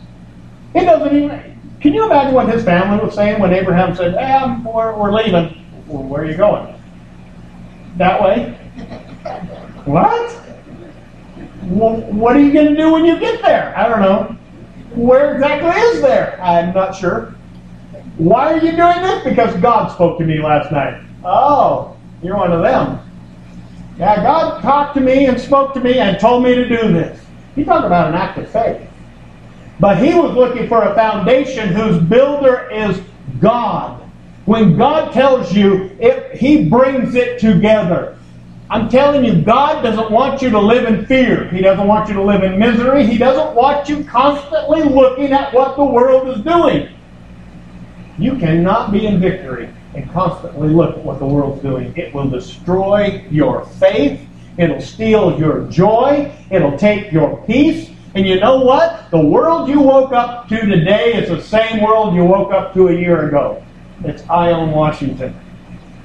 It 0.75 0.85
doesn't 0.85 1.15
even. 1.15 1.59
Can 1.81 1.93
you 1.93 2.05
imagine 2.05 2.33
what 2.33 2.49
his 2.49 2.63
family 2.63 3.03
was 3.03 3.15
saying 3.15 3.39
when 3.39 3.53
Abraham 3.53 3.95
said, 3.95 4.13
hey, 4.13 4.33
I'm, 4.33 4.63
we're, 4.63 4.95
we're 4.95 5.13
leaving? 5.13 5.63
Well, 5.87 6.03
where 6.03 6.23
are 6.23 6.25
you 6.25 6.37
going? 6.37 6.73
That 7.97 8.21
way? 8.21 8.57
What? 9.85 10.41
Well, 11.63 12.01
what 12.13 12.35
are 12.35 12.39
you 12.39 12.53
going 12.53 12.67
to 12.67 12.75
do 12.75 12.91
when 12.91 13.05
you 13.05 13.19
get 13.19 13.41
there? 13.41 13.77
I 13.77 13.87
don't 13.87 14.01
know. 14.01 14.35
Where 14.95 15.35
exactly 15.35 15.81
is 15.81 16.01
there? 16.01 16.41
I'm 16.41 16.73
not 16.73 16.95
sure. 16.95 17.35
Why 18.17 18.53
are 18.53 18.57
you 18.57 18.71
doing 18.71 19.01
this? 19.01 19.23
Because 19.23 19.55
God 19.61 19.91
spoke 19.91 20.17
to 20.19 20.25
me 20.25 20.41
last 20.41 20.71
night. 20.71 21.03
Oh, 21.23 21.95
you're 22.23 22.37
one 22.37 22.51
of 22.51 22.61
them. 22.61 22.99
Yeah, 23.99 24.23
God 24.23 24.61
talked 24.61 24.95
to 24.95 25.01
me 25.01 25.25
and 25.25 25.39
spoke 25.39 25.73
to 25.73 25.79
me 25.79 25.99
and 25.99 26.19
told 26.19 26.43
me 26.43 26.55
to 26.55 26.67
do 26.67 26.93
this. 26.93 27.19
He 27.55 27.63
talked 27.63 27.85
about 27.85 28.07
an 28.07 28.15
act 28.15 28.37
of 28.37 28.49
faith. 28.49 28.81
But 29.79 29.97
he 29.97 30.13
was 30.13 30.35
looking 30.35 30.67
for 30.67 30.83
a 30.83 30.95
foundation 30.95 31.69
whose 31.69 32.01
builder 32.01 32.69
is 32.71 33.01
God. 33.39 34.01
When 34.45 34.77
God 34.77 35.11
tells 35.11 35.53
you, 35.53 35.95
it, 35.99 36.37
he 36.37 36.69
brings 36.69 37.15
it 37.15 37.39
together. 37.39 38.16
I'm 38.69 38.89
telling 38.89 39.23
you, 39.23 39.41
God 39.41 39.81
doesn't 39.81 40.11
want 40.11 40.41
you 40.41 40.49
to 40.49 40.59
live 40.59 40.85
in 40.85 41.05
fear. 41.05 41.47
He 41.49 41.61
doesn't 41.61 41.87
want 41.87 42.09
you 42.09 42.15
to 42.15 42.21
live 42.21 42.43
in 42.43 42.59
misery. 42.59 43.05
He 43.05 43.17
doesn't 43.17 43.55
want 43.55 43.87
you 43.87 44.03
constantly 44.03 44.83
looking 44.83 45.31
at 45.31 45.53
what 45.53 45.77
the 45.77 45.85
world 45.85 46.27
is 46.29 46.43
doing. 46.43 46.89
You 48.17 48.35
cannot 48.35 48.91
be 48.91 49.05
in 49.05 49.21
victory 49.21 49.69
and 49.93 50.11
constantly 50.11 50.67
look 50.67 50.97
at 50.97 51.03
what 51.03 51.19
the 51.19 51.25
world's 51.25 51.61
doing. 51.61 51.93
It 51.95 52.13
will 52.13 52.29
destroy 52.29 53.25
your 53.31 53.65
faith. 53.65 54.27
It'll 54.57 54.81
steal 54.81 55.39
your 55.39 55.63
joy. 55.69 56.35
It'll 56.51 56.77
take 56.77 57.11
your 57.11 57.41
peace. 57.45 57.89
And 58.15 58.27
you 58.27 58.39
know 58.39 58.61
what? 58.61 59.09
The 59.11 59.19
world 59.19 59.69
you 59.69 59.79
woke 59.79 60.11
up 60.11 60.49
to 60.49 60.59
today 60.59 61.13
is 61.13 61.29
the 61.29 61.41
same 61.41 61.81
world 61.81 62.15
you 62.15 62.25
woke 62.25 62.51
up 62.51 62.73
to 62.73 62.89
a 62.89 62.93
year 62.93 63.29
ago. 63.29 63.63
It's 64.03 64.27
Ione, 64.29 64.73
Washington. 64.73 65.39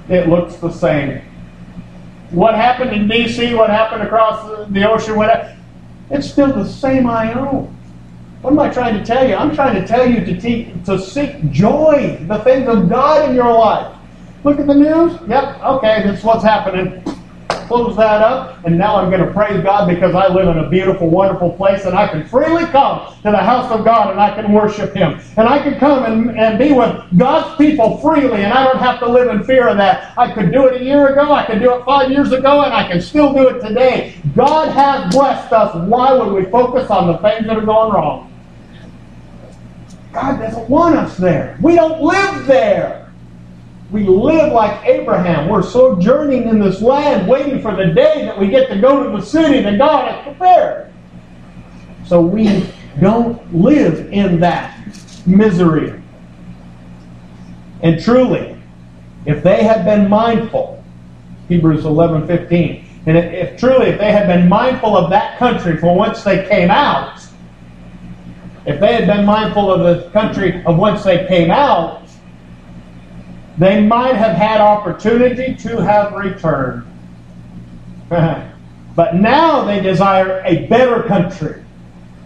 It 0.08 0.28
looks 0.28 0.56
the 0.56 0.70
same. 0.70 1.22
What 2.32 2.54
happened 2.54 2.92
in 2.92 3.08
D.C., 3.08 3.54
what 3.54 3.68
happened 3.68 4.02
across 4.02 4.66
the 4.70 4.90
ocean, 4.90 5.16
what, 5.16 5.54
it's 6.10 6.30
still 6.30 6.52
the 6.52 6.66
same 6.66 7.06
Ione. 7.06 7.68
What 8.40 8.52
am 8.52 8.58
I 8.58 8.70
trying 8.70 8.98
to 8.98 9.04
tell 9.04 9.28
you? 9.28 9.34
I'm 9.34 9.54
trying 9.54 9.80
to 9.80 9.86
tell 9.86 10.08
you 10.08 10.24
to, 10.24 10.40
te- 10.40 10.72
to 10.86 10.98
seek 10.98 11.50
joy, 11.50 12.24
the 12.26 12.38
things 12.38 12.68
of 12.68 12.88
God 12.88 13.28
in 13.28 13.36
your 13.36 13.52
life. 13.52 13.94
Look 14.44 14.58
at 14.58 14.66
the 14.66 14.74
news. 14.74 15.12
Yep, 15.28 15.62
okay, 15.62 16.02
that's 16.02 16.24
what's 16.24 16.42
happening. 16.42 17.04
Close 17.66 17.96
that 17.96 18.22
up, 18.22 18.64
and 18.64 18.76
now 18.76 18.96
I'm 18.96 19.10
going 19.10 19.24
to 19.24 19.32
praise 19.32 19.62
God 19.62 19.88
because 19.88 20.14
I 20.14 20.28
live 20.28 20.48
in 20.48 20.58
a 20.62 20.68
beautiful, 20.68 21.08
wonderful 21.08 21.52
place, 21.52 21.84
and 21.84 21.94
I 21.96 22.08
can 22.08 22.26
freely 22.26 22.64
come 22.66 23.14
to 23.22 23.30
the 23.30 23.36
house 23.36 23.70
of 23.70 23.84
God 23.84 24.10
and 24.10 24.20
I 24.20 24.34
can 24.34 24.52
worship 24.52 24.94
Him. 24.94 25.20
And 25.36 25.48
I 25.48 25.62
can 25.62 25.78
come 25.78 26.04
and, 26.04 26.38
and 26.38 26.58
be 26.58 26.72
with 26.72 26.96
God's 27.18 27.56
people 27.56 27.98
freely, 27.98 28.42
and 28.42 28.52
I 28.52 28.64
don't 28.64 28.78
have 28.78 29.00
to 29.00 29.08
live 29.08 29.28
in 29.28 29.44
fear 29.44 29.68
of 29.68 29.76
that. 29.78 30.16
I 30.18 30.32
could 30.32 30.52
do 30.52 30.66
it 30.66 30.80
a 30.80 30.84
year 30.84 31.08
ago, 31.08 31.32
I 31.32 31.46
could 31.46 31.60
do 31.60 31.74
it 31.74 31.84
five 31.84 32.10
years 32.10 32.32
ago, 32.32 32.62
and 32.62 32.72
I 32.72 32.86
can 32.88 33.00
still 33.00 33.32
do 33.32 33.48
it 33.48 33.60
today. 33.60 34.14
God 34.36 34.68
has 34.68 35.12
blessed 35.14 35.52
us. 35.52 35.74
Why 35.88 36.12
would 36.12 36.32
we 36.32 36.50
focus 36.50 36.90
on 36.90 37.06
the 37.06 37.18
things 37.18 37.46
that 37.46 37.56
are 37.56 37.64
going 37.64 37.92
wrong? 37.92 38.32
God 40.12 40.38
doesn't 40.38 40.68
want 40.68 40.96
us 40.96 41.16
there. 41.16 41.58
We 41.62 41.74
don't 41.74 42.02
live 42.02 42.46
there. 42.46 43.01
We 43.92 44.04
live 44.04 44.54
like 44.54 44.86
Abraham. 44.86 45.50
We're 45.50 45.62
sojourning 45.62 46.48
in 46.48 46.58
this 46.58 46.80
land, 46.80 47.28
waiting 47.28 47.60
for 47.60 47.76
the 47.76 47.92
day 47.92 48.24
that 48.24 48.38
we 48.38 48.48
get 48.48 48.70
to 48.70 48.80
go 48.80 49.04
to 49.04 49.10
the 49.10 49.24
city 49.24 49.60
that 49.62 49.76
God 49.76 50.10
has 50.10 50.24
prepared. 50.24 50.90
So 52.06 52.22
we 52.22 52.66
don't 53.00 53.54
live 53.54 54.10
in 54.10 54.40
that 54.40 54.78
misery. 55.26 56.02
And 57.82 58.02
truly, 58.02 58.56
if 59.26 59.42
they 59.42 59.62
had 59.62 59.84
been 59.84 60.08
mindful, 60.08 60.82
Hebrews 61.48 61.84
11 61.84 62.26
15, 62.26 62.86
and 63.04 63.18
if, 63.18 63.24
if 63.32 63.60
truly, 63.60 63.88
if 63.88 63.98
they 63.98 64.10
had 64.10 64.26
been 64.26 64.48
mindful 64.48 64.96
of 64.96 65.10
that 65.10 65.38
country 65.38 65.76
from 65.76 65.96
whence 65.96 66.22
they 66.22 66.46
came 66.48 66.70
out, 66.70 67.20
if 68.64 68.80
they 68.80 68.94
had 68.94 69.06
been 69.06 69.26
mindful 69.26 69.70
of 69.70 69.80
the 69.80 70.08
country 70.10 70.64
of 70.64 70.78
whence 70.78 71.02
they 71.04 71.26
came 71.26 71.50
out, 71.50 72.01
they 73.58 73.82
might 73.82 74.14
have 74.14 74.36
had 74.36 74.60
opportunity 74.60 75.54
to 75.56 75.82
have 75.82 76.12
returned. 76.12 76.86
but 78.08 79.14
now 79.14 79.64
they 79.64 79.80
desire 79.80 80.42
a 80.44 80.66
better 80.66 81.02
country 81.04 81.62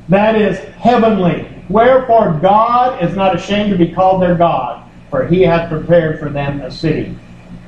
that 0.09 0.37
is 0.37 0.59
heavenly. 0.77 1.49
Wherefore 1.69 2.39
God 2.41 3.03
is 3.03 3.17
not 3.17 3.35
ashamed 3.35 3.71
to 3.71 3.79
be 3.79 3.93
called 3.93 4.23
their 4.23 4.37
God, 4.37 4.89
for 5.11 5.27
he 5.27 5.43
hath 5.43 5.69
prepared 5.69 6.21
for 6.21 6.31
them 6.31 6.61
a 6.61 6.71
city. 6.71 7.17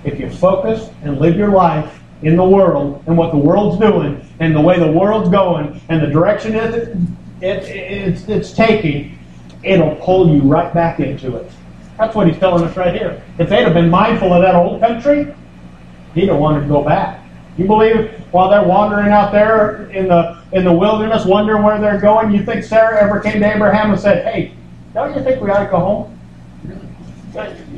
If 0.04 0.20
you 0.20 0.30
focus 0.30 0.90
and 1.02 1.18
live 1.18 1.36
your 1.36 1.50
life 1.50 2.00
in 2.22 2.36
the 2.36 2.44
world 2.44 3.02
and 3.06 3.18
what 3.18 3.32
the 3.32 3.38
world's 3.38 3.78
doing 3.80 4.24
and 4.38 4.54
the 4.54 4.60
way 4.60 4.78
the 4.78 4.90
world's 4.90 5.28
going 5.30 5.80
and 5.88 6.00
the 6.00 6.06
direction 6.06 6.54
it, 6.54 6.74
it, 6.74 6.96
it, 7.42 7.68
it's, 7.68 8.28
it's 8.28 8.52
taking, 8.52 9.18
it'll 9.64 9.96
pull 9.96 10.32
you 10.32 10.42
right 10.42 10.72
back 10.72 11.00
into 11.00 11.36
it. 11.36 11.50
That's 11.98 12.14
what 12.14 12.28
he's 12.28 12.38
telling 12.38 12.64
us 12.64 12.76
right 12.76 12.94
here. 12.94 13.20
If 13.38 13.48
they'd 13.48 13.64
have 13.64 13.74
been 13.74 13.90
mindful 13.90 14.32
of 14.32 14.40
that 14.42 14.54
old 14.54 14.80
country, 14.80 15.34
he'd 16.14 16.28
have 16.28 16.38
wanted 16.38 16.60
to 16.60 16.68
go 16.68 16.82
back. 16.82 17.24
You 17.56 17.66
believe 17.66 18.10
while 18.30 18.48
they're 18.48 18.62
wandering 18.62 19.08
out 19.08 19.32
there 19.32 19.90
in 19.90 20.06
the 20.06 20.38
in 20.52 20.64
the 20.64 20.72
wilderness, 20.72 21.24
wondering 21.24 21.64
where 21.64 21.80
they're 21.80 22.00
going, 22.00 22.30
you 22.30 22.44
think 22.44 22.62
Sarah 22.62 23.02
ever 23.02 23.18
came 23.18 23.40
to 23.40 23.54
Abraham 23.54 23.90
and 23.90 24.00
said, 24.00 24.24
"Hey, 24.24 24.54
don't 24.94 25.14
you 25.16 25.22
think 25.24 25.42
we 25.42 25.50
ought 25.50 25.64
to 25.64 25.70
go 25.70 25.80
home? 25.80 26.18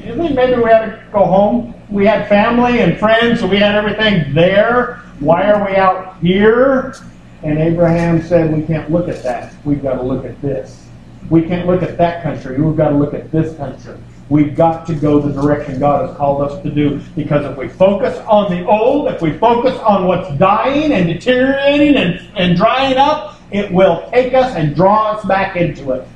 You 0.05 0.15
think 0.15 0.35
maybe 0.35 0.57
we 0.57 0.71
ought 0.71 0.85
to 0.85 1.03
go 1.11 1.25
home? 1.25 1.75
We 1.89 2.05
had 2.05 2.29
family 2.29 2.81
and 2.81 2.99
friends, 2.99 3.41
so 3.41 3.47
we 3.47 3.57
had 3.57 3.75
everything 3.75 4.35
there. 4.35 5.01
Why 5.19 5.51
are 5.51 5.67
we 5.67 5.77
out 5.77 6.19
here?" 6.19 6.95
And 7.43 7.59
Abraham 7.59 8.21
said, 8.21 8.55
"We 8.55 8.63
can't 8.65 8.91
look 8.91 9.09
at 9.09 9.23
that. 9.23 9.55
We've 9.65 9.83
got 9.83 9.95
to 9.95 10.03
look 10.03 10.27
at 10.27 10.41
this. 10.43 10.89
We 11.31 11.41
can't 11.41 11.67
look 11.67 11.83
at 11.83 11.97
that 11.97 12.23
country. 12.23 12.61
We've 12.61 12.77
got 12.77 12.91
to 12.91 12.97
look 12.97 13.15
at 13.15 13.33
this 13.33 13.57
country." 13.57 13.97
We've 14.31 14.55
got 14.55 14.87
to 14.87 14.95
go 14.95 15.19
the 15.19 15.33
direction 15.33 15.81
God 15.81 16.09
has 16.09 16.17
called 16.17 16.43
us 16.43 16.63
to 16.63 16.71
do. 16.71 17.01
Because 17.17 17.45
if 17.45 17.57
we 17.59 17.69
focus 17.69 18.17
on 18.29 18.49
the 18.49 18.65
old, 18.65 19.09
if 19.09 19.21
we 19.21 19.37
focus 19.37 19.77
on 19.81 20.07
what's 20.07 20.33
dying 20.39 20.93
and 20.93 21.09
deteriorating 21.09 21.97
and, 21.97 22.31
and 22.37 22.57
drying 22.57 22.97
up, 22.97 23.37
it 23.51 23.73
will 23.73 24.09
take 24.13 24.33
us 24.33 24.55
and 24.55 24.77
draw 24.77 25.15
us 25.15 25.25
back 25.25 25.57
into 25.57 25.91
it. 25.91 26.07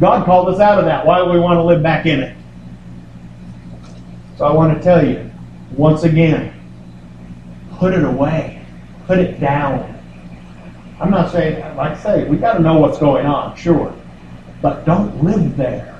God 0.00 0.24
called 0.24 0.48
us 0.48 0.58
out 0.58 0.80
of 0.80 0.84
that. 0.86 1.06
Why 1.06 1.24
do 1.24 1.30
we 1.30 1.38
want 1.38 1.58
to 1.58 1.62
live 1.62 1.80
back 1.80 2.06
in 2.06 2.18
it? 2.20 2.36
So 4.36 4.46
I 4.46 4.52
want 4.52 4.76
to 4.76 4.82
tell 4.82 5.06
you, 5.06 5.30
once 5.76 6.02
again, 6.02 6.52
put 7.76 7.94
it 7.94 8.02
away. 8.02 8.66
Put 9.06 9.20
it 9.20 9.38
down. 9.38 9.96
I'm 11.00 11.10
not 11.10 11.30
saying, 11.30 11.60
like 11.76 11.96
I 11.98 12.02
say, 12.02 12.24
we 12.24 12.36
got 12.36 12.54
to 12.54 12.60
know 12.60 12.78
what's 12.78 12.98
going 12.98 13.26
on, 13.26 13.56
sure. 13.56 13.94
But 14.60 14.84
don't 14.84 15.22
live 15.22 15.56
there. 15.56 15.99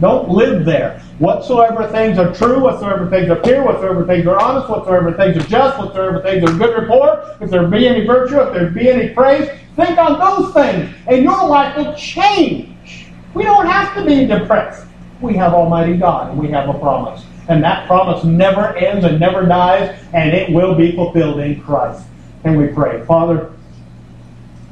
Don't 0.00 0.28
live 0.28 0.64
there. 0.64 1.00
Whatsoever 1.18 1.86
things 1.88 2.18
are 2.18 2.32
true, 2.34 2.60
whatsoever 2.60 3.08
things 3.08 3.28
are 3.28 3.36
pure, 3.36 3.62
whatsoever 3.64 4.06
things 4.06 4.26
are 4.26 4.40
honest, 4.40 4.68
whatsoever 4.68 5.12
things 5.12 5.36
are 5.36 5.48
just, 5.48 5.78
whatsoever 5.78 6.20
things 6.22 6.42
are 6.48 6.56
good 6.56 6.80
report, 6.80 7.36
if 7.40 7.50
there 7.50 7.66
be 7.68 7.86
any 7.86 8.06
virtue, 8.06 8.40
if 8.40 8.52
there 8.52 8.70
be 8.70 8.88
any 8.88 9.10
praise, 9.10 9.48
think 9.76 9.98
on 9.98 10.18
those 10.18 10.52
things, 10.54 10.94
and 11.06 11.22
your 11.22 11.46
life 11.46 11.76
will 11.76 11.94
change. 11.94 13.06
We 13.34 13.44
don't 13.44 13.66
have 13.66 13.94
to 13.96 14.04
be 14.04 14.26
depressed. 14.26 14.86
We 15.20 15.34
have 15.34 15.52
Almighty 15.52 15.96
God, 15.96 16.30
and 16.30 16.38
we 16.38 16.48
have 16.48 16.68
a 16.68 16.78
promise. 16.78 17.24
And 17.48 17.62
that 17.62 17.86
promise 17.86 18.24
never 18.24 18.76
ends 18.76 19.04
and 19.04 19.20
never 19.20 19.46
dies, 19.46 19.98
and 20.12 20.32
it 20.32 20.50
will 20.50 20.74
be 20.74 20.92
fulfilled 20.92 21.40
in 21.40 21.60
Christ. 21.60 22.04
And 22.44 22.58
we 22.58 22.68
pray. 22.68 23.04
Father, 23.04 23.52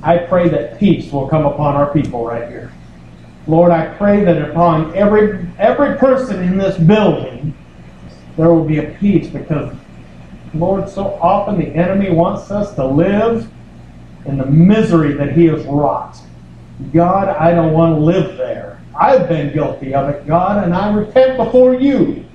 I 0.02 0.18
pray 0.18 0.48
that 0.48 0.78
peace 0.78 1.12
will 1.12 1.28
come 1.28 1.46
upon 1.46 1.76
our 1.76 1.92
people 1.92 2.24
right 2.24 2.48
here. 2.48 2.72
Lord, 3.46 3.72
I 3.72 3.86
pray 3.86 4.24
that 4.24 4.50
upon 4.50 4.94
every 4.94 5.46
every 5.58 5.96
person 5.96 6.42
in 6.42 6.58
this 6.58 6.76
building 6.78 7.54
there 8.36 8.52
will 8.52 8.64
be 8.64 8.78
a 8.78 8.90
peace 8.98 9.28
because 9.28 9.74
Lord, 10.54 10.88
so 10.88 11.14
often 11.20 11.58
the 11.58 11.68
enemy 11.68 12.10
wants 12.10 12.50
us 12.50 12.74
to 12.74 12.84
live 12.84 13.50
in 14.26 14.36
the 14.38 14.46
misery 14.46 15.12
that 15.14 15.32
he 15.32 15.46
has 15.46 15.64
wrought. 15.64 16.18
God, 16.92 17.28
I 17.28 17.52
don't 17.52 17.72
want 17.72 17.96
to 17.96 18.00
live 18.00 18.36
there. 18.36 18.80
I've 18.98 19.28
been 19.28 19.52
guilty 19.52 19.94
of 19.94 20.08
it, 20.08 20.26
God, 20.26 20.64
and 20.64 20.74
I 20.74 20.92
repent 20.92 21.36
before 21.36 21.74
you. 21.74 22.26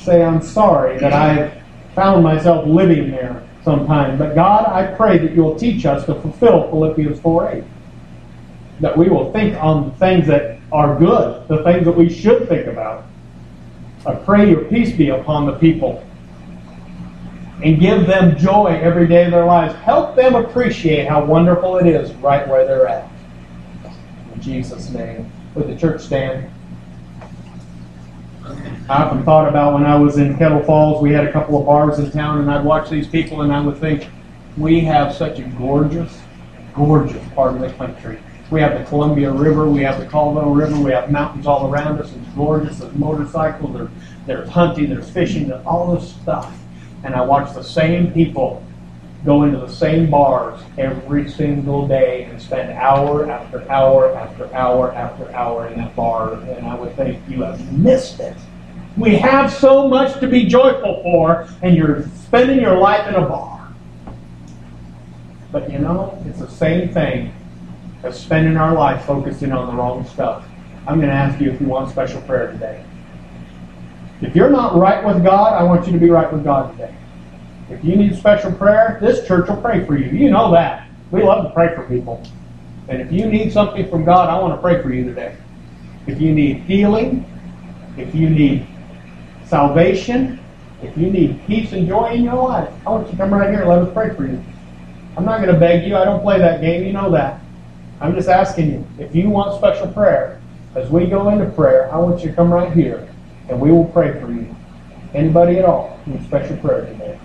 Say 0.00 0.22
I'm 0.22 0.42
sorry 0.42 0.98
that 0.98 1.12
I 1.12 1.62
found 1.94 2.22
myself 2.22 2.66
living 2.66 3.10
there 3.10 3.42
sometime. 3.64 4.18
But 4.18 4.34
God, 4.34 4.66
I 4.66 4.94
pray 4.94 5.18
that 5.18 5.32
you'll 5.32 5.56
teach 5.56 5.86
us 5.86 6.04
to 6.06 6.14
fulfill 6.14 6.68
Philippians 6.70 7.20
4 7.20 7.48
8 7.50 7.64
that 8.80 8.96
we 8.96 9.08
will 9.08 9.32
think 9.32 9.56
on 9.62 9.90
the 9.90 9.96
things 9.96 10.26
that 10.26 10.58
are 10.72 10.98
good, 10.98 11.46
the 11.48 11.62
things 11.62 11.84
that 11.84 11.92
we 11.92 12.08
should 12.08 12.48
think 12.48 12.66
about. 12.66 13.04
I 14.06 14.14
pray 14.14 14.50
your 14.50 14.64
peace 14.64 14.92
be 14.92 15.10
upon 15.10 15.46
the 15.46 15.52
people 15.52 16.04
and 17.62 17.78
give 17.78 18.06
them 18.06 18.36
joy 18.36 18.78
every 18.82 19.06
day 19.06 19.24
of 19.26 19.30
their 19.30 19.44
lives. 19.44 19.74
Help 19.74 20.16
them 20.16 20.34
appreciate 20.34 21.06
how 21.06 21.24
wonderful 21.24 21.76
it 21.76 21.86
is 21.86 22.12
right 22.14 22.46
where 22.48 22.66
they're 22.66 22.88
at. 22.88 23.08
In 24.34 24.40
Jesus' 24.40 24.90
name. 24.90 25.30
Would 25.54 25.68
the 25.68 25.76
church 25.76 26.02
stand? 26.02 26.50
I 28.88 29.04
often 29.04 29.22
thought 29.22 29.48
about 29.48 29.74
when 29.74 29.84
I 29.84 29.94
was 29.94 30.18
in 30.18 30.36
Kettle 30.36 30.62
Falls, 30.64 31.00
we 31.00 31.12
had 31.12 31.26
a 31.26 31.32
couple 31.32 31.58
of 31.58 31.66
bars 31.66 31.98
in 31.98 32.10
town, 32.10 32.40
and 32.40 32.50
I'd 32.50 32.64
watch 32.64 32.90
these 32.90 33.06
people 33.06 33.42
and 33.42 33.52
I 33.52 33.60
would 33.60 33.78
think, 33.78 34.08
we 34.56 34.80
have 34.80 35.14
such 35.14 35.38
a 35.38 35.42
gorgeous, 35.42 36.20
gorgeous 36.74 37.22
part 37.34 37.54
of 37.54 37.60
the 37.60 37.70
country. 37.74 38.18
We 38.52 38.60
have 38.60 38.78
the 38.78 38.84
Columbia 38.84 39.32
River, 39.32 39.66
we 39.66 39.80
have 39.80 39.98
the 39.98 40.04
Colville 40.04 40.50
River, 40.50 40.78
we 40.78 40.90
have 40.90 41.10
mountains 41.10 41.46
all 41.46 41.72
around 41.72 41.98
us. 41.98 42.12
It's 42.12 42.28
gorgeous. 42.36 42.80
There's 42.80 42.94
motorcycles, 42.94 43.72
there's, 43.72 43.88
there's 44.26 44.48
hunting, 44.50 44.90
there's 44.90 45.08
fishing, 45.08 45.48
there's 45.48 45.64
all 45.64 45.96
this 45.96 46.12
stuff. 46.16 46.54
And 47.02 47.14
I 47.14 47.22
watch 47.22 47.54
the 47.54 47.62
same 47.64 48.12
people 48.12 48.62
go 49.24 49.44
into 49.44 49.56
the 49.56 49.70
same 49.70 50.10
bars 50.10 50.60
every 50.76 51.30
single 51.30 51.88
day 51.88 52.24
and 52.24 52.42
spend 52.42 52.72
hour 52.72 53.30
after 53.30 53.66
hour 53.72 54.14
after 54.14 54.54
hour 54.54 54.92
after 54.92 55.32
hour 55.32 55.68
in 55.68 55.78
that 55.78 55.96
bar. 55.96 56.34
And 56.34 56.66
I 56.66 56.74
would 56.74 56.94
think, 56.94 57.26
you 57.30 57.40
have 57.44 57.72
missed 57.72 58.20
it. 58.20 58.36
We 58.98 59.16
have 59.16 59.50
so 59.50 59.88
much 59.88 60.20
to 60.20 60.28
be 60.28 60.44
joyful 60.44 61.02
for, 61.02 61.48
and 61.62 61.74
you're 61.74 62.06
spending 62.26 62.60
your 62.60 62.76
life 62.76 63.08
in 63.08 63.14
a 63.14 63.26
bar. 63.26 63.72
But 65.50 65.72
you 65.72 65.78
know, 65.78 66.22
it's 66.26 66.40
the 66.40 66.50
same 66.50 66.90
thing 66.90 67.32
of 68.02 68.14
spending 68.14 68.56
our 68.56 68.74
life 68.74 69.04
focusing 69.04 69.52
on 69.52 69.68
the 69.68 69.74
wrong 69.74 70.06
stuff. 70.06 70.44
I'm 70.86 70.98
going 70.98 71.10
to 71.10 71.14
ask 71.14 71.40
you 71.40 71.50
if 71.50 71.60
you 71.60 71.66
want 71.66 71.90
special 71.90 72.20
prayer 72.22 72.50
today. 72.50 72.84
If 74.20 74.36
you're 74.36 74.50
not 74.50 74.76
right 74.76 75.04
with 75.04 75.22
God, 75.24 75.52
I 75.52 75.62
want 75.62 75.86
you 75.86 75.92
to 75.92 75.98
be 75.98 76.10
right 76.10 76.32
with 76.32 76.44
God 76.44 76.72
today. 76.72 76.94
If 77.70 77.84
you 77.84 77.96
need 77.96 78.16
special 78.16 78.52
prayer, 78.52 78.98
this 79.00 79.26
church 79.26 79.48
will 79.48 79.56
pray 79.56 79.84
for 79.84 79.96
you. 79.96 80.10
You 80.10 80.30
know 80.30 80.52
that. 80.52 80.88
We 81.10 81.22
love 81.22 81.44
to 81.44 81.50
pray 81.50 81.74
for 81.74 81.82
people. 81.84 82.22
And 82.88 83.00
if 83.00 83.12
you 83.12 83.26
need 83.26 83.52
something 83.52 83.88
from 83.88 84.04
God, 84.04 84.28
I 84.28 84.38
want 84.40 84.54
to 84.54 84.60
pray 84.60 84.82
for 84.82 84.92
you 84.92 85.04
today. 85.04 85.36
If 86.06 86.20
you 86.20 86.32
need 86.32 86.58
healing, 86.62 87.24
if 87.96 88.14
you 88.14 88.28
need 88.28 88.66
salvation, 89.44 90.40
if 90.82 90.96
you 90.96 91.10
need 91.10 91.40
peace 91.46 91.72
and 91.72 91.86
joy 91.86 92.12
in 92.12 92.24
your 92.24 92.34
life, 92.34 92.72
I 92.86 92.90
want 92.90 93.06
you 93.06 93.12
to 93.12 93.18
come 93.18 93.32
right 93.32 93.50
here 93.50 93.60
and 93.60 93.68
let 93.68 93.78
us 93.78 93.92
pray 93.92 94.14
for 94.14 94.26
you. 94.26 94.42
I'm 95.16 95.24
not 95.24 95.40
going 95.40 95.52
to 95.52 95.60
beg 95.60 95.86
you. 95.86 95.96
I 95.96 96.04
don't 96.04 96.22
play 96.22 96.38
that 96.38 96.60
game. 96.60 96.84
You 96.84 96.92
know 96.92 97.10
that. 97.12 97.41
I'm 98.02 98.16
just 98.16 98.28
asking 98.28 98.72
you, 98.72 98.86
if 98.98 99.14
you 99.14 99.30
want 99.30 99.56
special 99.56 99.86
prayer, 99.86 100.42
as 100.74 100.90
we 100.90 101.06
go 101.06 101.28
into 101.28 101.46
prayer, 101.46 101.88
I 101.94 101.98
want 101.98 102.20
you 102.24 102.30
to 102.30 102.34
come 102.34 102.52
right 102.52 102.72
here 102.72 103.08
and 103.48 103.60
we 103.60 103.70
will 103.70 103.84
pray 103.84 104.20
for 104.20 104.32
you. 104.32 104.52
Anybody 105.14 105.58
at 105.58 105.64
all 105.64 106.00
need 106.04 106.24
special 106.24 106.56
prayer 106.56 106.86
today? 106.86 107.20